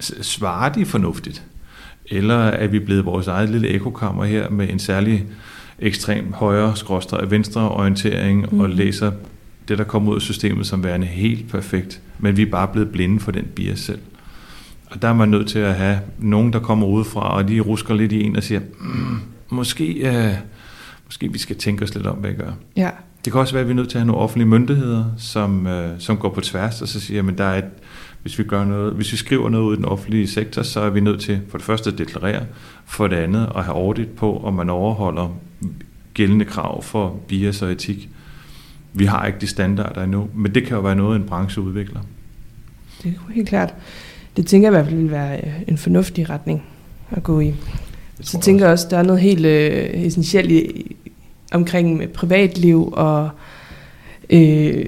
svarer 0.01 0.73
de 0.73 0.85
fornuftigt? 0.85 1.43
Eller 2.07 2.39
er 2.39 2.67
vi 2.67 2.79
blevet 2.79 3.05
vores 3.05 3.27
eget 3.27 3.51
lille 3.51 3.69
ekokammer 3.69 4.25
her 4.25 4.51
med 4.51 4.71
en 4.71 4.79
særlig 4.79 5.27
ekstrem 5.79 6.33
højre, 6.33 6.77
skråstrej, 6.77 7.25
venstre 7.25 7.69
orientering 7.69 8.47
mm. 8.53 8.61
og 8.61 8.71
læser 8.71 9.13
det, 9.69 9.79
der 9.79 9.85
kommer 9.85 10.11
ud 10.11 10.17
af 10.17 10.23
systemet 10.23 10.67
som 10.67 10.85
værende 10.85 11.07
helt 11.07 11.51
perfekt, 11.51 12.01
men 12.19 12.37
vi 12.37 12.43
er 12.43 12.51
bare 12.51 12.69
blevet 12.69 12.93
blinde 12.93 13.21
for 13.21 13.33
den 13.33 13.45
bias 13.45 13.79
selv. 13.79 14.01
Og 14.87 15.03
der 15.03 15.09
er 15.09 15.13
man 15.13 15.29
nødt 15.29 15.49
til 15.49 15.59
at 15.59 15.75
have 15.75 16.01
nogen, 16.19 16.53
der 16.53 16.59
kommer 16.59 16.87
udefra, 16.87 17.37
og 17.37 17.49
de 17.49 17.61
rusker 17.61 17.95
lidt 17.95 18.13
i 18.13 18.23
en 18.23 18.37
og 18.37 18.43
siger, 18.43 18.61
mm, 18.81 19.19
måske, 19.51 19.93
øh, 19.93 20.35
måske 21.05 21.33
vi 21.33 21.39
skal 21.39 21.57
tænke 21.57 21.85
os 21.85 21.95
lidt 21.95 22.07
om, 22.07 22.17
hvad 22.17 22.31
vi 22.31 22.37
gør. 22.37 22.53
Ja. 22.77 22.91
Det 23.25 23.33
kan 23.33 23.41
også 23.41 23.55
være, 23.55 23.61
at 23.61 23.67
vi 23.69 23.73
er 23.73 23.77
nødt 23.77 23.89
til 23.89 23.99
at 23.99 24.03
have 24.03 24.07
nogle 24.07 24.23
offentlige 24.23 24.49
myndigheder, 24.49 25.05
som, 25.19 25.67
øh, 25.67 25.91
som 25.99 26.17
går 26.17 26.29
på 26.29 26.41
tværs, 26.41 26.83
og 26.83 26.89
så 26.89 27.01
siger, 27.01 27.29
at 27.29 27.39
der 27.39 27.45
er 27.45 27.59
et, 27.59 27.65
hvis 28.23 28.39
vi, 28.39 28.45
gør 28.45 28.65
noget, 28.65 28.93
hvis 28.93 29.13
vi 29.13 29.17
skriver 29.17 29.49
noget 29.49 29.65
ud 29.65 29.75
i 29.75 29.77
den 29.77 29.85
offentlige 29.85 30.29
sektor, 30.29 30.63
så 30.63 30.81
er 30.81 30.91
vi 30.91 31.01
nødt 31.01 31.21
til 31.21 31.41
for 31.49 31.59
det 31.59 31.65
første 31.65 31.91
at 31.91 31.99
deklarere, 31.99 32.43
for 32.85 33.07
det 33.07 33.17
andet 33.17 33.53
at 33.57 33.65
have 33.65 33.77
audit 33.77 34.09
på, 34.09 34.41
om 34.45 34.55
man 34.55 34.71
overholder 34.71 35.37
gældende 36.15 36.45
krav 36.45 36.83
for 36.83 37.21
bias 37.29 37.63
og 37.63 37.73
etik. 37.73 38.09
Vi 38.95 39.05
har 39.05 39.27
ikke 39.27 39.39
de 39.41 39.47
standarder 39.47 40.03
endnu, 40.03 40.29
men 40.35 40.55
det 40.55 40.67
kan 40.67 40.77
jo 40.77 40.81
være 40.81 40.97
noget, 40.97 41.17
en 41.17 41.27
branche 41.27 41.63
udvikler. 41.63 42.01
Det 43.03 43.15
er 43.29 43.33
helt 43.33 43.49
klart. 43.49 43.75
Det 44.37 44.47
tænker 44.47 44.69
jeg 44.69 44.73
i 44.73 44.77
hvert 44.77 44.87
fald 44.87 45.01
vil 45.01 45.11
være 45.11 45.37
øh, 45.37 45.53
en 45.69 45.79
fornuftig 45.79 46.31
retning 46.31 46.63
at 47.11 47.23
gå 47.23 47.41
i. 47.41 47.55
Så 48.21 48.37
jeg 48.37 48.43
tænker 48.43 48.69
også, 48.69 48.87
der 48.91 48.99
er 48.99 49.03
noget 49.03 49.21
helt 49.21 49.47
øh, 49.47 49.91
essentielt 49.95 50.51
i, 50.51 50.97
omkring 51.53 52.13
privatliv 52.13 52.93
og 52.93 53.31
øh, 54.31 54.85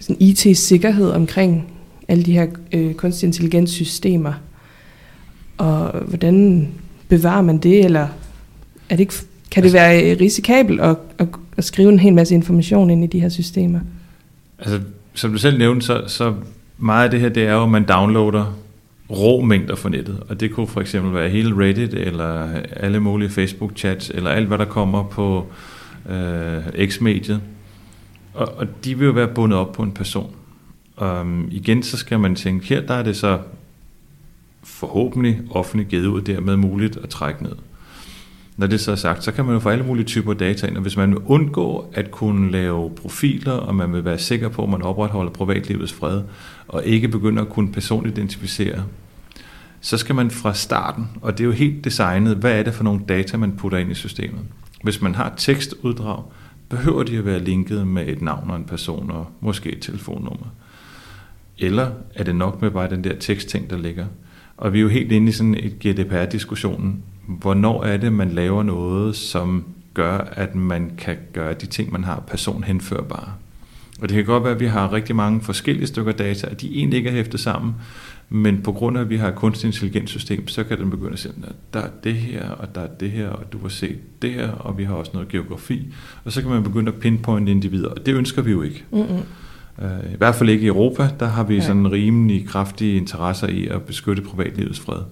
sådan 0.00 0.16
IT-sikkerhed 0.20 1.10
omkring 1.10 1.72
alle 2.08 2.24
de 2.24 2.32
her 2.32 2.46
øh, 2.72 2.94
kunstig 2.94 3.26
intelligens 3.26 3.70
systemer. 3.70 4.32
Og 5.58 5.90
hvordan 5.90 6.68
bevarer 7.08 7.42
man 7.42 7.58
det, 7.58 7.84
eller 7.84 8.08
er 8.88 8.96
det 8.96 9.00
ikke, 9.00 9.14
kan 9.52 9.62
det 9.62 9.68
altså- 9.68 9.78
være 9.78 10.14
risikabelt 10.14 10.80
at, 10.80 10.96
at, 11.18 11.28
at 11.56 11.64
skrive 11.64 11.92
en 11.92 11.98
hel 11.98 12.14
masse 12.14 12.34
information 12.34 12.90
ind 12.90 13.04
i 13.04 13.06
de 13.06 13.20
her 13.20 13.28
systemer? 13.28 13.80
Altså, 14.58 14.80
som 15.14 15.32
du 15.32 15.38
selv 15.38 15.58
nævnte, 15.58 15.86
så, 15.86 16.02
så 16.06 16.34
meget 16.78 17.04
af 17.04 17.10
det 17.10 17.20
her, 17.20 17.28
det 17.28 17.46
er 17.46 17.52
jo, 17.52 17.62
at 17.62 17.68
man 17.68 17.84
downloader 17.84 18.58
rå 19.10 19.40
mængder 19.40 19.74
fra 19.74 19.88
nettet. 19.88 20.22
Og 20.28 20.40
det 20.40 20.50
kunne 20.50 20.66
for 20.66 20.80
eksempel 20.80 21.14
være 21.14 21.28
hele 21.28 21.56
Reddit, 21.56 21.94
eller 21.94 22.48
alle 22.76 23.00
mulige 23.00 23.28
Facebook-chats, 23.28 24.10
eller 24.14 24.30
alt, 24.30 24.48
hvad 24.48 24.58
der 24.58 24.64
kommer 24.64 25.02
på 25.02 25.46
øh, 26.10 26.88
X-mediet. 26.88 27.40
Og, 28.34 28.52
og 28.56 28.66
de 28.84 28.98
vil 28.98 29.06
jo 29.06 29.12
være 29.12 29.28
bundet 29.28 29.58
op 29.58 29.72
på 29.72 29.82
en 29.82 29.92
person. 29.92 30.34
Um, 31.00 31.48
igen, 31.50 31.82
så 31.82 31.96
skal 31.96 32.20
man 32.20 32.34
tænke, 32.34 32.66
her 32.66 32.80
der 32.80 32.94
er 32.94 33.02
det 33.02 33.16
så 33.16 33.38
forhåbentlig 34.62 35.40
offentligt 35.50 35.88
givet 35.88 36.06
ud, 36.06 36.20
dermed 36.20 36.56
muligt 36.56 36.96
at 36.96 37.08
trække 37.08 37.42
ned. 37.42 37.52
Når 38.56 38.66
det 38.66 38.80
så 38.80 38.92
er 38.92 38.96
sagt, 38.96 39.24
så 39.24 39.32
kan 39.32 39.44
man 39.44 39.54
jo 39.54 39.60
få 39.60 39.68
alle 39.68 39.84
mulige 39.84 40.04
typer 40.04 40.32
data 40.32 40.66
ind, 40.66 40.76
og 40.76 40.82
hvis 40.82 40.96
man 40.96 41.10
vil 41.10 41.18
undgå 41.18 41.86
at 41.92 42.10
kunne 42.10 42.50
lave 42.50 42.90
profiler, 42.90 43.52
og 43.52 43.74
man 43.74 43.92
vil 43.92 44.04
være 44.04 44.18
sikker 44.18 44.48
på, 44.48 44.62
at 44.62 44.68
man 44.68 44.82
opretholder 44.82 45.32
privatlivets 45.32 45.92
fred, 45.92 46.22
og 46.68 46.84
ikke 46.84 47.08
begynder 47.08 47.42
at 47.42 47.48
kunne 47.48 47.72
personligt 47.72 48.18
identificere, 48.18 48.84
så 49.80 49.96
skal 49.96 50.14
man 50.14 50.30
fra 50.30 50.54
starten, 50.54 51.08
og 51.22 51.38
det 51.38 51.44
er 51.44 51.46
jo 51.46 51.52
helt 51.52 51.84
designet, 51.84 52.36
hvad 52.36 52.58
er 52.58 52.62
det 52.62 52.74
for 52.74 52.84
nogle 52.84 53.00
data, 53.08 53.36
man 53.36 53.56
putter 53.56 53.78
ind 53.78 53.90
i 53.90 53.94
systemet. 53.94 54.40
Hvis 54.82 55.02
man 55.02 55.14
har 55.14 55.34
tekstuddrag, 55.36 56.22
behøver 56.68 57.02
de 57.02 57.18
at 57.18 57.24
være 57.24 57.38
linket 57.38 57.86
med 57.86 58.08
et 58.08 58.22
navn 58.22 58.50
og 58.50 58.56
en 58.56 58.64
person, 58.64 59.10
og 59.10 59.26
måske 59.40 59.72
et 59.72 59.82
telefonnummer. 59.82 60.46
Eller 61.58 61.90
er 62.14 62.24
det 62.24 62.36
nok 62.36 62.62
med 62.62 62.70
bare 62.70 62.90
den 62.90 63.04
der 63.04 63.14
tekstting, 63.20 63.70
der 63.70 63.78
ligger? 63.78 64.06
Og 64.56 64.72
vi 64.72 64.78
er 64.78 64.82
jo 64.82 64.88
helt 64.88 65.12
inde 65.12 65.28
i 65.28 65.32
sådan 65.32 65.54
et 65.54 65.78
GDPR-diskussionen. 65.78 67.02
Hvornår 67.26 67.84
er 67.84 67.96
det, 67.96 68.12
man 68.12 68.30
laver 68.30 68.62
noget, 68.62 69.16
som 69.16 69.64
gør, 69.94 70.18
at 70.18 70.54
man 70.54 70.92
kan 70.98 71.16
gøre 71.32 71.54
de 71.54 71.66
ting, 71.66 71.92
man 71.92 72.04
har 72.04 72.22
personhenførbare? 72.26 73.28
Og 74.00 74.08
det 74.08 74.16
kan 74.16 74.24
godt 74.24 74.44
være, 74.44 74.52
at 74.52 74.60
vi 74.60 74.66
har 74.66 74.92
rigtig 74.92 75.16
mange 75.16 75.40
forskellige 75.40 75.86
stykker 75.86 76.12
data, 76.12 76.48
og 76.50 76.60
de 76.60 76.74
egentlig 76.74 76.96
ikke 76.96 77.10
er 77.10 77.14
hæftet 77.14 77.40
sammen, 77.40 77.74
men 78.30 78.62
på 78.62 78.72
grund 78.72 78.96
af, 78.96 79.00
at 79.00 79.10
vi 79.10 79.16
har 79.16 79.28
et 79.28 79.34
kunstig 79.34 79.66
intelligent 79.66 80.08
system, 80.08 80.48
så 80.48 80.64
kan 80.64 80.78
den 80.78 80.90
begynde 80.90 81.12
at 81.12 81.18
sige, 81.18 81.34
at 81.42 81.52
der 81.74 81.80
er 81.80 81.88
det 82.04 82.14
her, 82.14 82.48
og 82.48 82.74
der 82.74 82.80
er 82.80 82.88
det 83.00 83.10
her, 83.10 83.28
og 83.28 83.52
du 83.52 83.58
har 83.58 83.68
set 83.68 83.98
det 84.22 84.30
her, 84.32 84.50
og 84.50 84.78
vi 84.78 84.84
har 84.84 84.94
også 84.94 85.10
noget 85.14 85.28
geografi. 85.28 85.86
Og 86.24 86.32
så 86.32 86.40
kan 86.40 86.50
man 86.50 86.62
begynde 86.62 86.92
at 86.92 86.98
pinpointe 86.98 87.52
individer, 87.52 87.88
og 87.88 88.06
det 88.06 88.14
ønsker 88.14 88.42
vi 88.42 88.50
jo 88.50 88.62
ikke. 88.62 88.84
Mm-hmm. 88.92 89.22
I 90.12 90.16
hvert 90.18 90.34
fald 90.34 90.48
ikke 90.50 90.64
i 90.64 90.66
Europa, 90.66 91.08
der 91.20 91.26
har 91.26 91.44
vi 91.44 91.60
sådan 91.60 91.92
rimelig 91.92 92.48
kraftige 92.48 92.96
interesser 92.96 93.46
i 93.46 93.66
at 93.66 93.82
beskytte 93.82 94.22
privatlivets 94.22 94.80
fred. 94.80 95.02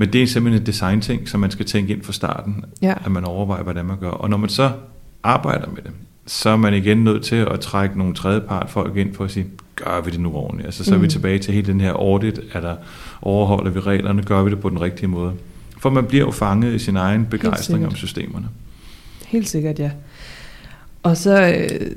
Men 0.00 0.12
det 0.12 0.22
er 0.22 0.26
simpelthen 0.26 0.62
et 0.62 0.66
design-ting, 0.66 1.28
som 1.28 1.40
man 1.40 1.50
skal 1.50 1.66
tænke 1.66 1.92
ind 1.92 2.02
fra 2.02 2.12
starten, 2.12 2.64
ja. 2.82 2.94
at 3.04 3.12
man 3.12 3.24
overvejer, 3.24 3.62
hvordan 3.62 3.84
man 3.84 3.98
gør. 3.98 4.10
Og 4.10 4.30
når 4.30 4.36
man 4.36 4.48
så 4.48 4.72
arbejder 5.22 5.66
med 5.70 5.82
det, 5.82 5.90
så 6.26 6.50
er 6.50 6.56
man 6.56 6.74
igen 6.74 7.04
nødt 7.04 7.24
til 7.24 7.36
at 7.36 7.60
trække 7.60 7.98
nogle 7.98 8.14
tredjepart 8.14 8.70
folk 8.70 8.96
ind 8.96 9.14
for 9.14 9.24
at 9.24 9.30
sige, 9.30 9.46
gør 9.76 10.00
vi 10.04 10.10
det 10.10 10.20
nu 10.20 10.32
ordentligt? 10.34 10.66
Altså 10.66 10.84
så 10.84 10.94
er 10.94 10.96
mm. 10.96 11.02
vi 11.02 11.08
tilbage 11.08 11.38
til 11.38 11.54
hele 11.54 11.66
den 11.66 11.80
her 11.80 11.92
audit, 11.92 12.40
er 12.52 12.60
der 12.60 12.76
overholder 13.22 13.70
vi 13.70 13.80
reglerne, 13.80 14.22
gør 14.22 14.42
vi 14.42 14.50
det 14.50 14.60
på 14.60 14.70
den 14.70 14.80
rigtige 14.80 15.08
måde? 15.08 15.32
For 15.78 15.90
man 15.90 16.04
bliver 16.04 16.24
jo 16.24 16.30
fanget 16.30 16.74
i 16.74 16.78
sin 16.78 16.96
egen 16.96 17.26
begejstring 17.30 17.86
om 17.86 17.94
systemerne. 17.94 18.48
Helt 19.26 19.48
sikkert, 19.48 19.78
ja. 19.78 19.90
Og 21.02 21.16
så 21.16 21.54
øh, 21.54 21.90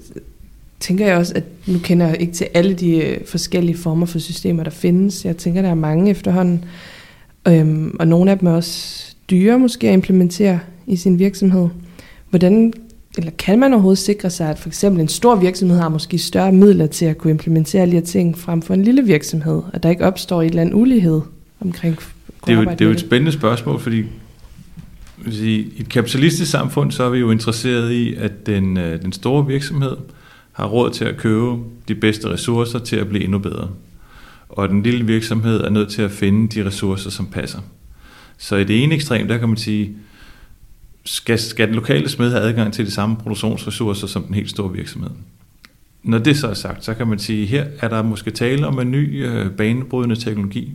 tænker 0.79 1.05
jeg 1.05 1.17
også, 1.17 1.33
at 1.35 1.43
nu 1.67 1.79
kender 1.79 2.07
jeg 2.07 2.21
ikke 2.21 2.33
til 2.33 2.47
alle 2.53 2.73
de 2.73 2.95
øh, 2.95 3.27
forskellige 3.27 3.77
former 3.77 4.05
for 4.05 4.19
systemer, 4.19 4.63
der 4.63 4.71
findes. 4.71 5.25
Jeg 5.25 5.37
tænker, 5.37 5.61
der 5.61 5.69
er 5.69 5.75
mange 5.75 6.11
efterhånden, 6.11 6.65
øhm, 7.47 7.95
og 7.99 8.07
nogle 8.07 8.31
af 8.31 8.39
dem 8.39 8.47
er 8.47 8.51
også 8.51 9.05
dyre 9.29 9.59
måske 9.59 9.87
at 9.87 9.93
implementere 9.93 10.59
i 10.87 10.95
sin 10.95 11.19
virksomhed. 11.19 11.67
Hvordan 12.29 12.73
eller 13.17 13.31
kan 13.31 13.59
man 13.59 13.73
overhovedet 13.73 13.99
sikre 13.99 14.29
sig, 14.29 14.49
at 14.49 14.59
for 14.59 14.69
eksempel 14.69 15.01
en 15.01 15.07
stor 15.07 15.35
virksomhed 15.35 15.77
har 15.77 15.89
måske 15.89 16.17
større 16.17 16.51
midler 16.51 16.87
til 16.87 17.05
at 17.05 17.17
kunne 17.17 17.31
implementere 17.31 17.81
alle 17.81 17.91
de 17.91 17.97
her 17.97 18.05
ting, 18.05 18.37
frem 18.37 18.61
for 18.61 18.73
en 18.73 18.83
lille 18.83 19.03
virksomhed, 19.03 19.61
at 19.73 19.83
der 19.83 19.89
ikke 19.89 20.05
opstår 20.05 20.41
et 20.41 20.47
eller 20.47 20.61
andet 20.61 20.73
ulighed 20.73 21.21
omkring 21.61 21.99
det 22.47 22.53
er, 22.53 22.57
jo, 22.57 22.63
det 22.63 22.81
er 22.81 22.85
jo 22.85 22.91
et 22.91 22.99
spændende 22.99 23.31
spørgsmål, 23.31 23.79
fordi 23.79 24.05
i 25.25 25.67
et 25.77 25.89
kapitalistisk 25.89 26.51
samfund, 26.51 26.91
så 26.91 27.03
er 27.03 27.09
vi 27.09 27.17
jo 27.17 27.31
interesseret 27.31 27.91
i, 27.91 28.15
at 28.15 28.45
den, 28.45 28.77
øh, 28.77 29.01
den 29.01 29.11
store 29.11 29.47
virksomhed 29.47 29.97
har 30.51 30.67
råd 30.67 30.91
til 30.91 31.05
at 31.05 31.17
købe 31.17 31.57
de 31.87 31.95
bedste 31.95 32.29
ressourcer 32.29 32.79
til 32.79 32.95
at 32.95 33.07
blive 33.07 33.23
endnu 33.23 33.39
bedre. 33.39 33.69
Og 34.55 34.69
den 34.69 34.83
lille 34.83 35.05
virksomhed 35.05 35.61
er 35.61 35.69
nødt 35.69 35.89
til 35.89 36.01
at 36.01 36.11
finde 36.11 36.47
de 36.47 36.65
ressourcer, 36.65 37.09
som 37.09 37.27
passer. 37.27 37.59
Så 38.37 38.55
i 38.55 38.63
det 38.63 38.83
ene 38.83 38.95
ekstrem, 38.95 39.27
der 39.27 39.37
kan 39.37 39.49
man 39.49 39.57
sige, 39.57 39.95
skal, 41.05 41.39
skal 41.39 41.67
den 41.67 41.75
lokale 41.75 42.09
smed 42.09 42.31
have 42.31 42.43
adgang 42.43 42.73
til 42.73 42.85
de 42.85 42.91
samme 42.91 43.15
produktionsressourcer 43.15 44.07
som 44.07 44.23
den 44.23 44.35
helt 44.35 44.49
store 44.49 44.71
virksomhed. 44.71 45.09
Når 46.03 46.17
det 46.17 46.37
så 46.37 46.47
er 46.47 46.53
sagt, 46.53 46.85
så 46.85 46.93
kan 46.93 47.07
man 47.07 47.19
sige, 47.19 47.41
at 47.41 47.47
her 47.47 47.65
er 47.79 47.87
der 47.87 48.01
måske 48.01 48.31
tale 48.31 48.67
om 48.67 48.79
en 48.79 48.91
ny 48.91 49.25
øh, 49.25 49.51
banebrydende 49.51 50.15
teknologi. 50.15 50.71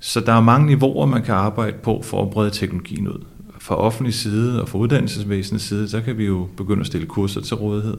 Så 0.00 0.20
der 0.20 0.32
er 0.32 0.40
mange 0.40 0.66
niveauer, 0.66 1.06
man 1.06 1.22
kan 1.22 1.34
arbejde 1.34 1.76
på 1.82 2.02
for 2.02 2.22
at 2.22 2.30
brede 2.30 2.50
teknologien 2.50 3.08
ud. 3.08 3.24
Fra 3.58 3.76
offentlig 3.76 4.14
side 4.14 4.62
og 4.62 4.68
fra 4.68 4.78
uddannelsesvæsenets 4.78 5.64
side, 5.64 5.88
så 5.88 6.00
kan 6.00 6.18
vi 6.18 6.24
jo 6.24 6.48
begynde 6.56 6.80
at 6.80 6.86
stille 6.86 7.06
kurser 7.06 7.40
til 7.40 7.56
rådighed. 7.56 7.96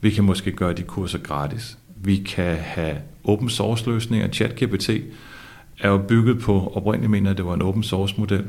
Vi 0.00 0.10
kan 0.10 0.24
måske 0.24 0.52
gøre 0.52 0.72
de 0.72 0.82
kurser 0.82 1.18
gratis. 1.18 1.78
Vi 2.06 2.16
kan 2.16 2.56
have 2.56 2.96
open 3.24 3.48
source 3.48 3.90
løsninger. 3.90 4.28
ChatGPT 4.28 4.90
er 5.80 5.88
jo 5.88 5.98
bygget 5.98 6.38
på, 6.38 6.72
oprindeligt 6.74 7.10
mener 7.10 7.30
at 7.30 7.36
det 7.36 7.46
var 7.46 7.54
en 7.54 7.62
open 7.62 7.82
source 7.82 8.14
model, 8.18 8.44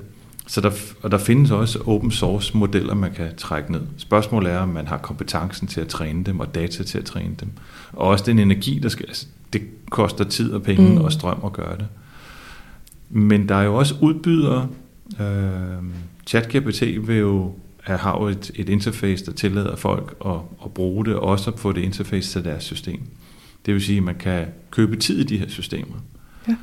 Så 0.48 0.62
der, 0.62 0.72
og 1.02 1.12
der 1.12 1.18
findes 1.18 1.52
også 1.52 1.80
open 1.86 2.12
source 2.12 2.58
modeller, 2.58 2.94
man 2.94 3.14
kan 3.14 3.36
trække 3.38 3.72
ned. 3.72 3.82
Spørgsmålet 3.98 4.52
er, 4.52 4.60
om 4.60 4.70
man 4.70 4.88
har 4.88 4.98
kompetencen 4.98 5.68
til 5.68 5.82
at 5.82 5.88
træne 5.88 6.24
dem, 6.24 6.40
og 6.40 6.56
data 6.56 6.84
til 6.84 6.98
at 6.98 7.06
træne 7.06 7.36
dem. 7.40 7.50
Og 7.94 8.08
også 8.08 8.26
den 8.26 8.40
energi, 8.40 8.80
der 8.80 8.90
skal... 8.90 9.06
Altså, 9.08 9.28
det 9.54 9.62
koster 9.90 10.24
tid 10.24 10.52
og 10.52 10.64
penge 10.64 10.92
mm. 10.92 10.98
og 10.98 11.12
strøm 11.12 11.40
at 11.46 11.54
gøre 11.54 11.78
det. 11.78 11.88
Men 13.10 13.50
der 13.50 13.56
er 13.56 13.64
jo 13.64 13.76
også 13.76 13.96
udbydere. 14.02 14.68
Øh, 15.20 15.84
ChatGPT 16.28 16.82
vil 16.82 17.18
jo 17.18 17.52
har 17.96 18.18
jo 18.20 18.28
et, 18.28 18.52
et 18.56 18.70
interface, 18.70 19.26
der 19.26 19.32
tillader 19.32 19.76
folk 19.76 20.16
at, 20.26 20.32
at 20.66 20.72
bruge 20.74 21.06
det, 21.06 21.16
og 21.16 21.22
også 21.22 21.52
at 21.52 21.60
få 21.60 21.72
det 21.72 21.82
interface 21.82 22.32
til 22.32 22.46
deres 22.46 22.64
system. 22.64 23.00
Det 23.68 23.74
vil 23.74 23.82
sige, 23.82 23.98
at 23.98 24.04
man 24.04 24.16
kan 24.16 24.46
købe 24.72 24.96
tid 24.96 25.20
i 25.20 25.24
de 25.24 25.38
her 25.38 25.48
systemer. 25.50 25.96
Ja. 26.48 26.56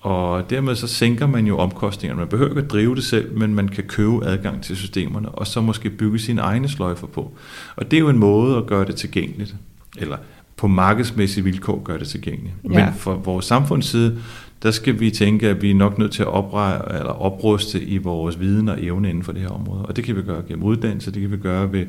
Og 0.00 0.50
dermed 0.50 0.74
så 0.74 0.86
sænker 0.86 1.26
man 1.26 1.46
jo 1.46 1.58
omkostningerne. 1.58 2.18
Man 2.18 2.28
behøver 2.28 2.50
ikke 2.50 2.62
at 2.62 2.70
drive 2.70 2.94
det 2.94 3.04
selv, 3.04 3.38
men 3.38 3.54
man 3.54 3.68
kan 3.68 3.84
købe 3.84 4.26
adgang 4.26 4.62
til 4.62 4.76
systemerne, 4.76 5.28
og 5.28 5.46
så 5.46 5.60
måske 5.60 5.90
bygge 5.90 6.18
sine 6.18 6.40
egne 6.40 6.68
sløjfer 6.68 7.06
på. 7.06 7.32
Og 7.76 7.90
det 7.90 7.96
er 7.96 8.00
jo 8.00 8.08
en 8.08 8.18
måde 8.18 8.56
at 8.56 8.66
gøre 8.66 8.84
det 8.84 8.96
tilgængeligt, 8.96 9.56
eller 9.98 10.16
på 10.56 10.66
markedsmæssige 10.66 11.44
vilkår 11.44 11.82
gøre 11.82 11.98
det 11.98 12.08
tilgængeligt. 12.08 12.54
Ja. 12.64 12.68
Men 12.84 12.94
for 12.94 13.14
vores 13.14 13.44
samfundsside, 13.44 14.18
der 14.62 14.70
skal 14.70 15.00
vi 15.00 15.10
tænke, 15.10 15.48
at 15.48 15.62
vi 15.62 15.70
er 15.70 15.74
nok 15.74 15.98
nødt 15.98 16.12
til 16.12 16.22
at 16.22 16.28
oprette, 16.28 16.98
eller 16.98 17.12
opruste 17.12 17.82
i 17.82 17.98
vores 17.98 18.40
viden 18.40 18.68
og 18.68 18.84
evne 18.84 19.10
inden 19.10 19.24
for 19.24 19.32
det 19.32 19.42
her 19.42 19.48
område. 19.48 19.86
Og 19.86 19.96
det 19.96 20.04
kan 20.04 20.16
vi 20.16 20.22
gøre 20.22 20.42
gennem 20.48 20.64
uddannelse, 20.64 21.12
det 21.12 21.22
kan 21.22 21.30
vi 21.30 21.36
gøre 21.36 21.72
ved 21.72 21.86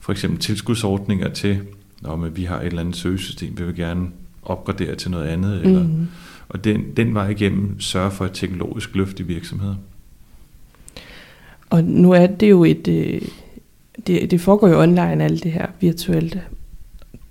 for 0.00 0.12
eksempel 0.12 0.38
tilskudsordninger 0.40 1.28
til, 1.28 1.60
når 2.00 2.16
vi 2.16 2.44
har 2.44 2.60
et 2.60 2.66
eller 2.66 2.80
andet 2.80 2.96
søgesystem, 2.96 3.58
vi 3.58 3.64
vil 3.64 3.76
gerne 3.76 4.08
opgradere 4.42 4.94
til 4.94 5.10
noget 5.10 5.26
andet, 5.26 5.60
eller, 5.64 5.82
mm. 5.82 6.06
og 6.48 6.64
den, 6.64 6.84
den 6.96 7.14
vej 7.14 7.28
igennem 7.28 7.80
sørge 7.80 8.10
for 8.10 8.24
et 8.24 8.32
teknologisk 8.34 8.94
løft 8.94 9.20
i 9.20 9.22
virksomheder. 9.22 9.74
Og 11.70 11.84
nu 11.84 12.12
er 12.12 12.26
det 12.26 12.50
jo 12.50 12.64
et, 12.64 12.88
øh, 12.88 13.20
det, 14.06 14.30
det 14.30 14.40
foregår 14.40 14.68
jo 14.68 14.82
online 14.82 15.24
alt 15.24 15.44
det 15.44 15.52
her 15.52 15.66
virtuelt. 15.80 16.38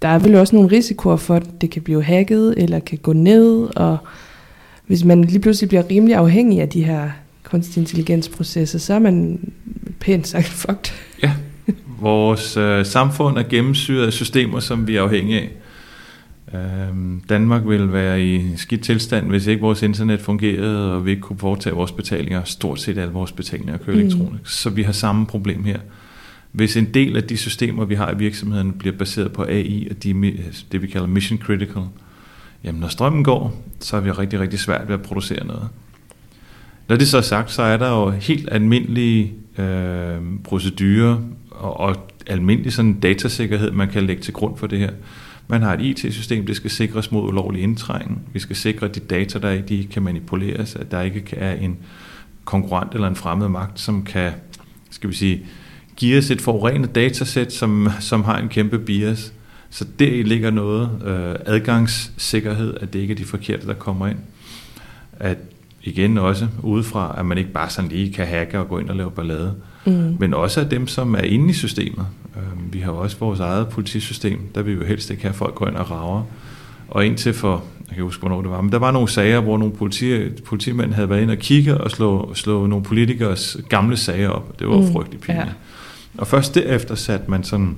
Der 0.02 0.08
er 0.08 0.20
vel 0.20 0.36
også 0.36 0.56
nogle 0.56 0.72
risikoer 0.72 1.16
for, 1.16 1.36
at 1.36 1.62
det 1.62 1.70
kan 1.70 1.82
blive 1.82 2.04
hacket, 2.04 2.54
eller 2.58 2.80
kan 2.80 2.98
gå 2.98 3.14
ned, 3.14 3.68
og 3.76 3.98
hvis 4.88 5.04
man 5.04 5.24
lige 5.24 5.40
pludselig 5.40 5.70
bliver 5.70 5.84
rimelig 5.90 6.16
afhængig 6.16 6.62
af 6.62 6.70
de 6.70 6.84
her 6.84 7.10
kunstig 7.44 7.82
intelligensprocesser, 7.82 8.80
så 8.80 8.94
er 8.94 9.00
man 9.00 9.40
pænt 10.00 10.28
sagt 10.28 10.48
fucked. 10.66 10.94
Ja, 11.24 11.34
vores 12.02 12.58
øh, 12.58 12.86
samfund 12.86 13.38
er 13.38 13.44
gennemsyret 13.44 14.06
af 14.06 14.14
systemer, 14.14 14.60
som 14.60 14.88
vi 14.88 14.96
er 14.96 15.04
afhængige 15.04 15.42
af. 15.42 15.50
Øhm, 16.54 17.22
Danmark 17.30 17.62
vil 17.68 17.94
være 17.94 18.26
i 18.26 18.56
skidt 18.56 18.82
tilstand, 18.82 19.28
hvis 19.28 19.48
ikke 19.48 19.62
vores 19.62 19.84
internet 19.84 20.22
fungerede, 20.22 20.94
og 20.94 21.06
vi 21.06 21.12
ikke 21.12 21.22
kunne 21.22 21.40
foretage 21.40 21.76
vores 21.76 21.92
betalinger. 21.92 22.44
Stort 22.44 22.80
set 22.80 22.98
alle 22.98 23.14
vores 23.14 23.32
betalinger 23.32 23.78
kører 23.78 23.96
mm. 23.96 24.02
elektronisk. 24.02 24.62
Så 24.62 24.70
vi 24.70 24.84
har 24.84 24.92
samme 24.92 25.26
problem 25.26 25.64
her. 25.64 25.80
Hvis 26.52 26.78
en 26.78 26.94
del 26.94 27.18
af 27.18 27.24
de 27.24 27.38
systemer, 27.38 27.86
vi 27.86 27.96
har 27.96 28.12
i 28.12 28.18
virksomheden, 28.18 28.72
bliver 28.72 28.98
baseret 28.98 29.34
på 29.34 29.44
AI, 29.44 29.88
og 29.90 30.04
de, 30.04 30.34
det 30.72 30.82
vi 30.82 30.88
kalder 30.88 31.08
mission 31.08 31.40
critical, 31.40 31.84
jamen 32.64 32.82
når 32.82 32.88
strømmen 32.88 33.24
går, 33.24 33.64
så 33.80 33.98
er 33.98 34.02
vi 34.02 34.12
rigtig, 34.12 34.40
rigtig 34.40 34.60
svært 34.60 34.88
ved 34.88 34.94
at 34.94 35.02
producere 35.02 35.48
noget. 35.48 35.68
Når 36.88 36.96
det 36.96 37.08
så 37.08 37.18
er 37.18 37.22
sagt, 37.22 37.52
så 37.52 37.62
er 37.62 37.78
der 37.78 37.90
jo 37.90 38.10
helt 38.10 38.50
almindelige 38.52 39.34
øh, 39.58 40.18
procedurer 40.44 41.18
og, 41.60 41.80
og 41.80 41.96
almindelig 42.28 42.74
sådan 42.74 43.00
datasikkerhed, 43.00 43.72
man 43.72 43.90
kan 43.90 44.04
lægge 44.04 44.22
til 44.22 44.34
grund 44.34 44.58
for 44.58 44.68
det 44.68 44.80
her. 44.80 44.92
Man 45.48 45.62
har 45.62 45.74
et 45.74 45.82
IT-system, 45.82 46.46
det 46.46 46.56
skal 46.56 46.72
sikres 46.72 47.12
mod 47.12 47.28
ulovlig 47.28 47.64
indtrængen. 47.64 48.20
Vi 48.34 48.40
skal 48.40 48.56
sikre, 48.56 48.88
at 48.88 48.96
de 48.96 49.00
data, 49.00 49.40
der 49.40 49.48
er 49.48 49.54
i, 49.54 49.62
de 49.62 49.88
kan 49.92 50.04
manipuleres, 50.04 50.76
at 50.76 50.92
der 50.92 51.02
ikke 51.02 51.36
er 51.36 51.54
en 51.54 51.78
konkurrent 52.46 52.94
eller 52.94 53.08
en 53.08 53.16
fremmed 53.16 53.48
magt, 53.48 53.80
som 53.80 54.04
kan, 54.04 54.32
skal 54.90 55.10
vi 55.10 55.16
sige, 55.16 55.46
give 55.96 56.18
os 56.18 56.32
et 56.32 56.42
forurenet 56.42 56.96
datasæt, 56.96 57.54
som, 57.54 57.88
som 58.00 58.24
har 58.24 58.38
en 58.38 58.50
kæmpe 58.50 58.80
bias. 58.80 59.34
Så 59.70 59.86
der 60.00 60.24
ligger 60.24 60.52
noget 60.52 60.90
øh, 61.06 61.36
adgangssikkerhed, 61.46 62.78
at 62.82 62.94
det 62.94 63.00
ikke 63.00 63.12
er 63.12 63.16
de 63.16 63.26
forkerte, 63.26 63.68
der 63.68 63.74
kommer 63.74 64.08
ind. 64.08 64.18
At 65.20 65.38
igen 65.84 66.18
også 66.18 66.48
udefra, 66.64 67.16
at 67.18 67.26
man 67.26 67.38
ikke 67.38 67.52
bare 67.52 67.70
sådan 67.70 67.90
lige 67.90 68.14
kan 68.14 68.28
hacke 68.28 68.60
og 68.60 68.68
gå 68.68 68.80
ind 68.80 68.90
og 68.90 68.96
lave 68.96 69.12
ballade. 69.12 69.54
Mm. 69.86 70.16
Men 70.20 70.34
også 70.34 70.60
af 70.60 70.70
dem, 70.70 70.88
som 70.88 71.14
er 71.14 71.22
inde 71.22 71.50
i 71.50 71.54
systemet. 71.54 72.06
Øh, 72.36 72.74
vi 72.74 72.80
har 72.80 72.92
også 72.92 73.18
vores 73.20 73.40
eget 73.40 73.68
politisystem, 73.68 74.40
der 74.56 74.62
vil 74.62 74.76
vi 74.76 74.80
jo 74.80 74.88
helst 74.88 75.10
ikke 75.10 75.24
have 75.24 75.34
folk 75.34 75.56
gå 75.56 75.66
ind 75.66 75.76
og 75.76 75.92
rager. 75.92 76.24
Og 76.88 77.06
indtil 77.06 77.34
for, 77.34 77.64
jeg 77.88 77.96
kan 77.96 78.04
huske, 78.04 78.20
hvornår 78.20 78.42
det 78.42 78.52
var, 78.52 78.62
men 78.62 78.72
der 78.72 78.80
var 78.80 78.92
nogle 78.92 79.08
sager, 79.08 79.42
hvor 79.42 79.58
nogle 79.58 79.74
politi, 79.74 80.30
politimænd 80.46 80.94
havde 80.94 81.10
været 81.10 81.22
inde 81.22 81.32
og 81.32 81.38
kigge 81.38 81.78
og 81.78 81.92
slå, 81.92 82.34
slå 82.34 82.66
nogle 82.66 82.86
politikers 82.86 83.58
gamle 83.70 83.98
sager 83.98 84.30
op. 84.30 84.60
Det 84.60 84.68
var 84.68 84.78
mm. 84.78 84.92
frygteligt 84.92 85.24
pinligt. 85.24 85.48
Ja. 85.48 85.54
Og 86.18 86.28
først 86.28 86.56
derefter 86.56 86.96
satte 86.96 87.32
man 87.32 87.44
sådan 87.44 87.76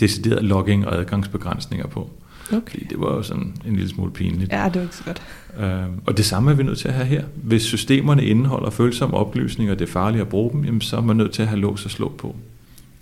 decideret 0.00 0.44
logging 0.44 0.86
og 0.86 0.96
adgangsbegrænsninger 0.96 1.86
på. 1.86 2.10
Okay. 2.52 2.70
Fordi 2.70 2.84
det 2.84 3.00
var 3.00 3.14
jo 3.14 3.22
sådan 3.22 3.54
en 3.66 3.76
lille 3.76 3.88
smule 3.88 4.12
pinligt. 4.12 4.52
Ja, 4.52 4.64
det 4.64 4.74
var 4.74 4.82
ikke 4.82 4.96
så 4.96 5.04
godt. 5.04 5.22
Øh, 5.60 5.86
og 6.06 6.16
det 6.16 6.24
samme 6.24 6.50
er 6.50 6.54
vi 6.54 6.62
nødt 6.62 6.78
til 6.78 6.88
at 6.88 6.94
have 6.94 7.06
her. 7.06 7.24
Hvis 7.34 7.62
systemerne 7.62 8.24
indeholder 8.24 8.70
følsomme 8.70 9.16
oplysninger, 9.16 9.72
og 9.72 9.78
det 9.78 9.88
er 9.88 9.92
farligt 9.92 10.20
at 10.20 10.28
bruge 10.28 10.52
dem, 10.52 10.64
jamen, 10.64 10.80
så 10.80 10.96
er 10.96 11.00
man 11.00 11.16
nødt 11.16 11.32
til 11.32 11.42
at 11.42 11.48
have 11.48 11.60
lås 11.60 11.84
og 11.84 11.90
slå 11.90 12.08
på. 12.18 12.36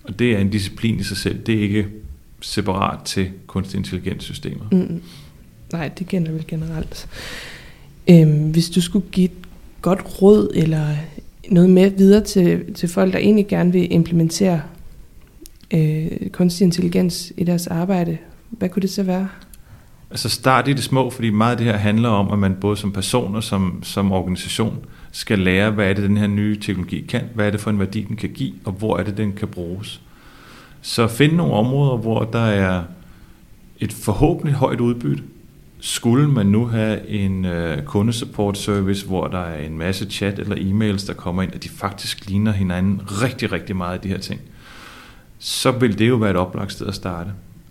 Og 0.05 0.19
det 0.19 0.33
er 0.33 0.39
en 0.39 0.51
disciplin 0.51 1.01
i 1.01 1.03
sig 1.03 1.17
selv. 1.17 1.39
Det 1.39 1.55
er 1.55 1.63
ikke 1.63 1.87
separat 2.41 2.99
til 3.05 3.31
kunstig 3.47 3.79
intelligens 3.79 4.25
systemer. 4.25 4.65
Mm. 4.73 5.01
Nej, 5.73 5.89
det 5.99 6.07
gælder 6.07 6.33
vel 6.33 6.45
generelt. 6.49 7.09
Øhm, 8.11 8.51
hvis 8.51 8.71
du 8.71 8.81
skulle 8.81 9.07
give 9.13 9.25
et 9.25 9.33
godt 9.83 10.23
råd 10.23 10.51
eller 10.55 10.87
noget 11.51 11.71
med 11.71 11.91
videre 11.91 12.25
til, 12.25 12.75
til 12.75 12.89
folk, 12.89 13.13
der 13.13 13.19
egentlig 13.19 13.47
gerne 13.47 13.73
vil 13.73 13.93
implementere 13.93 14.61
øh, 15.71 16.31
kunstig 16.33 16.65
intelligens 16.65 17.33
i 17.37 17.45
deres 17.45 17.67
arbejde, 17.67 18.19
hvad 18.51 18.69
kunne 18.69 18.83
det 18.83 18.91
så 18.91 19.03
være? 19.03 19.29
Altså 20.11 20.29
start 20.29 20.69
i 20.69 20.73
det 20.73 20.85
små, 20.85 21.11
fordi 21.11 21.31
meget 21.31 21.51
af 21.51 21.57
det 21.57 21.67
her 21.67 21.77
handler 21.77 22.09
om, 22.09 22.33
at 22.33 22.39
man 22.39 22.57
både 22.61 22.77
som 22.77 22.93
person 22.93 23.37
og 23.37 23.43
som, 23.43 23.83
som 23.83 24.13
organisation 24.13 24.79
skal 25.13 25.39
lære, 25.39 25.71
hvad 25.71 25.91
er 25.91 25.95
det, 25.95 26.05
den 26.05 26.17
her 26.17 26.27
nye 26.27 26.61
teknologi 26.61 27.01
kan, 27.01 27.23
hvad 27.35 27.47
er 27.47 27.51
det 27.51 27.61
for 27.61 27.71
en 27.71 27.79
værdi, 27.79 28.03
den 28.03 28.17
kan 28.17 28.31
give, 28.31 28.53
og 28.65 28.73
hvor 28.73 28.99
er 28.99 29.03
det, 29.03 29.17
den 29.17 29.33
kan 29.33 29.49
bruges. 29.49 30.01
Så 30.83 31.07
find 31.09 31.33
nogle 31.33 31.55
områder, 31.55 31.97
hvor 31.97 32.25
der 32.25 32.39
er 32.39 32.83
et 33.79 33.93
forhåbentlig 33.93 34.55
højt 34.55 34.81
udbytte. 34.81 35.23
Skulle 35.81 36.29
man 36.29 36.47
nu 36.47 36.67
have 36.67 37.09
en 37.09 37.45
øh, 37.45 37.83
kundesupport 37.83 38.59
service, 38.59 39.07
hvor 39.07 39.27
der 39.27 39.39
er 39.39 39.67
en 39.67 39.79
masse 39.79 40.11
chat 40.11 40.39
eller 40.39 40.57
e-mails, 40.57 41.07
der 41.07 41.13
kommer 41.13 41.43
ind, 41.43 41.53
og 41.53 41.63
de 41.63 41.69
faktisk 41.69 42.27
ligner 42.29 42.53
hinanden 42.53 43.01
rigtig, 43.23 43.53
rigtig 43.53 43.77
meget 43.77 43.95
af 43.95 44.01
de 44.01 44.09
her 44.09 44.19
ting, 44.19 44.41
så 45.39 45.71
vil 45.71 45.99
det 45.99 46.09
jo 46.09 46.17
være 46.17 46.31
et 46.31 46.37
oplagt 46.37 46.73
sted 46.73 46.87
at 46.87 46.95
starte. 46.95 47.31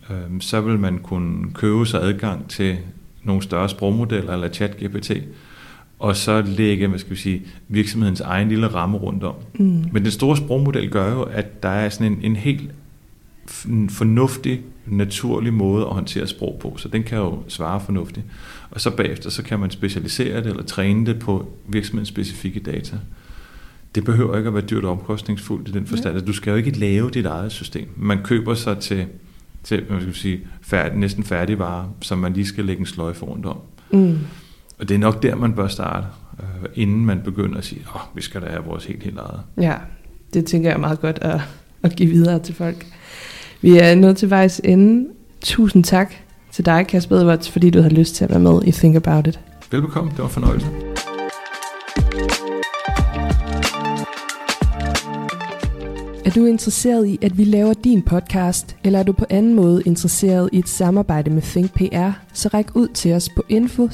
Øhm, 0.09 0.41
så 0.41 0.61
vil 0.61 0.79
man 0.79 0.97
kunne 0.97 1.51
købe 1.53 1.85
sig 1.85 2.03
adgang 2.03 2.49
til 2.49 2.77
nogle 3.23 3.41
større 3.41 3.69
sprogmodeller 3.69 4.33
eller 4.33 4.49
chat-GPT, 4.49 5.21
og 5.99 6.15
så 6.15 6.41
lægge 6.41 6.87
hvad 6.87 6.99
skal 6.99 7.11
vi 7.11 7.15
sige, 7.15 7.41
virksomhedens 7.67 8.21
egen 8.21 8.49
lille 8.49 8.67
ramme 8.67 8.97
rundt 8.97 9.23
om. 9.23 9.35
Mm. 9.59 9.85
Men 9.91 10.03
den 10.03 10.11
store 10.11 10.37
sprogmodel 10.37 10.89
gør 10.89 11.11
jo, 11.11 11.21
at 11.21 11.63
der 11.63 11.69
er 11.69 11.89
sådan 11.89 12.11
en, 12.11 12.19
en 12.21 12.35
helt 12.35 12.71
fornuftig, 13.89 14.61
naturlig 14.85 15.53
måde 15.53 15.85
at 15.85 15.93
håndtere 15.93 16.27
sprog 16.27 16.57
på, 16.61 16.73
så 16.77 16.87
den 16.87 17.03
kan 17.03 17.17
jo 17.17 17.39
svare 17.47 17.81
fornuftigt. 17.81 18.25
Og 18.71 18.81
så 18.81 18.95
bagefter, 18.95 19.29
så 19.29 19.43
kan 19.43 19.59
man 19.59 19.71
specialisere 19.71 20.37
det 20.37 20.45
eller 20.45 20.63
træne 20.63 21.05
det 21.05 21.19
på 21.19 21.47
virksomhedens 21.67 22.09
specifikke 22.09 22.59
data. 22.59 22.97
Det 23.95 24.05
behøver 24.05 24.37
ikke 24.37 24.47
at 24.47 24.53
være 24.53 24.63
dyrt 24.63 24.85
og 24.85 24.91
omkostningsfuldt 24.91 25.67
i 25.67 25.71
den 25.71 25.85
forstand, 25.85 26.17
at 26.17 26.27
du 26.27 26.33
skal 26.33 26.51
jo 26.51 26.57
ikke 26.57 26.71
lave 26.71 27.09
dit 27.09 27.25
eget 27.25 27.51
system. 27.51 27.87
Man 27.95 28.23
køber 28.23 28.53
sig 28.53 28.77
til 28.77 29.05
til 29.63 29.85
man 29.89 30.01
skal 30.01 30.13
sige, 30.13 30.39
færdig, 30.61 30.97
næsten 30.97 31.23
færdige 31.23 31.59
varer, 31.59 31.85
som 32.01 32.17
man 32.17 32.33
lige 32.33 32.45
skal 32.45 32.65
lægge 32.65 32.79
en 32.79 32.85
sløjfe 32.85 33.25
rundt 33.25 33.45
om. 33.45 33.57
Mm. 33.91 34.17
Og 34.79 34.89
det 34.89 34.95
er 34.95 34.99
nok 34.99 35.23
der, 35.23 35.35
man 35.35 35.53
bør 35.53 35.67
starte, 35.67 36.07
øh, 36.39 36.69
inden 36.75 37.05
man 37.05 37.21
begynder 37.25 37.57
at 37.57 37.65
sige, 37.65 37.81
åh, 37.87 37.95
oh, 37.95 38.01
vi 38.15 38.21
skal 38.21 38.41
da 38.41 38.47
have 38.47 38.63
vores 38.63 38.85
helt 38.85 39.03
helt 39.03 39.17
eget. 39.17 39.41
Ja, 39.57 39.75
det 40.33 40.45
tænker 40.45 40.69
jeg 40.69 40.75
er 40.75 40.79
meget 40.79 41.01
godt 41.01 41.19
at, 41.21 41.41
at 41.83 41.95
give 41.95 42.09
videre 42.09 42.39
til 42.39 42.55
folk. 42.55 42.85
Vi 43.61 43.77
er 43.77 43.95
nået 43.95 44.17
til 44.17 44.29
vejs 44.29 44.61
ende. 44.63 45.07
Tusind 45.41 45.83
tak 45.83 46.13
til 46.51 46.65
dig, 46.65 46.87
Kasper 46.87 47.15
Edwards, 47.15 47.49
fordi 47.49 47.69
du 47.69 47.81
har 47.81 47.89
lyst 47.89 48.15
til 48.15 48.23
at 48.23 48.29
være 48.29 48.39
med 48.39 48.61
i 48.65 48.71
Think 48.71 48.95
About 48.95 49.27
It. 49.27 49.39
Velbekomme, 49.71 50.11
det 50.11 50.19
var 50.19 50.27
fornøjelse. 50.27 50.86
Er 56.27 56.31
du 56.31 56.45
interesseret 56.45 57.07
i, 57.07 57.19
at 57.21 57.37
vi 57.37 57.43
laver 57.43 57.73
din 57.73 58.01
podcast, 58.01 58.77
eller 58.83 58.99
er 58.99 59.03
du 59.03 59.13
på 59.13 59.25
anden 59.29 59.53
måde 59.53 59.83
interesseret 59.85 60.49
i 60.53 60.59
et 60.59 60.69
samarbejde 60.69 61.31
med 61.31 61.41
ThinkPR, 61.41 62.11
så 62.33 62.49
ræk 62.53 62.75
ud 62.75 62.87
til 62.87 63.13
os 63.13 63.29
på 63.29 63.43
info 63.49 63.89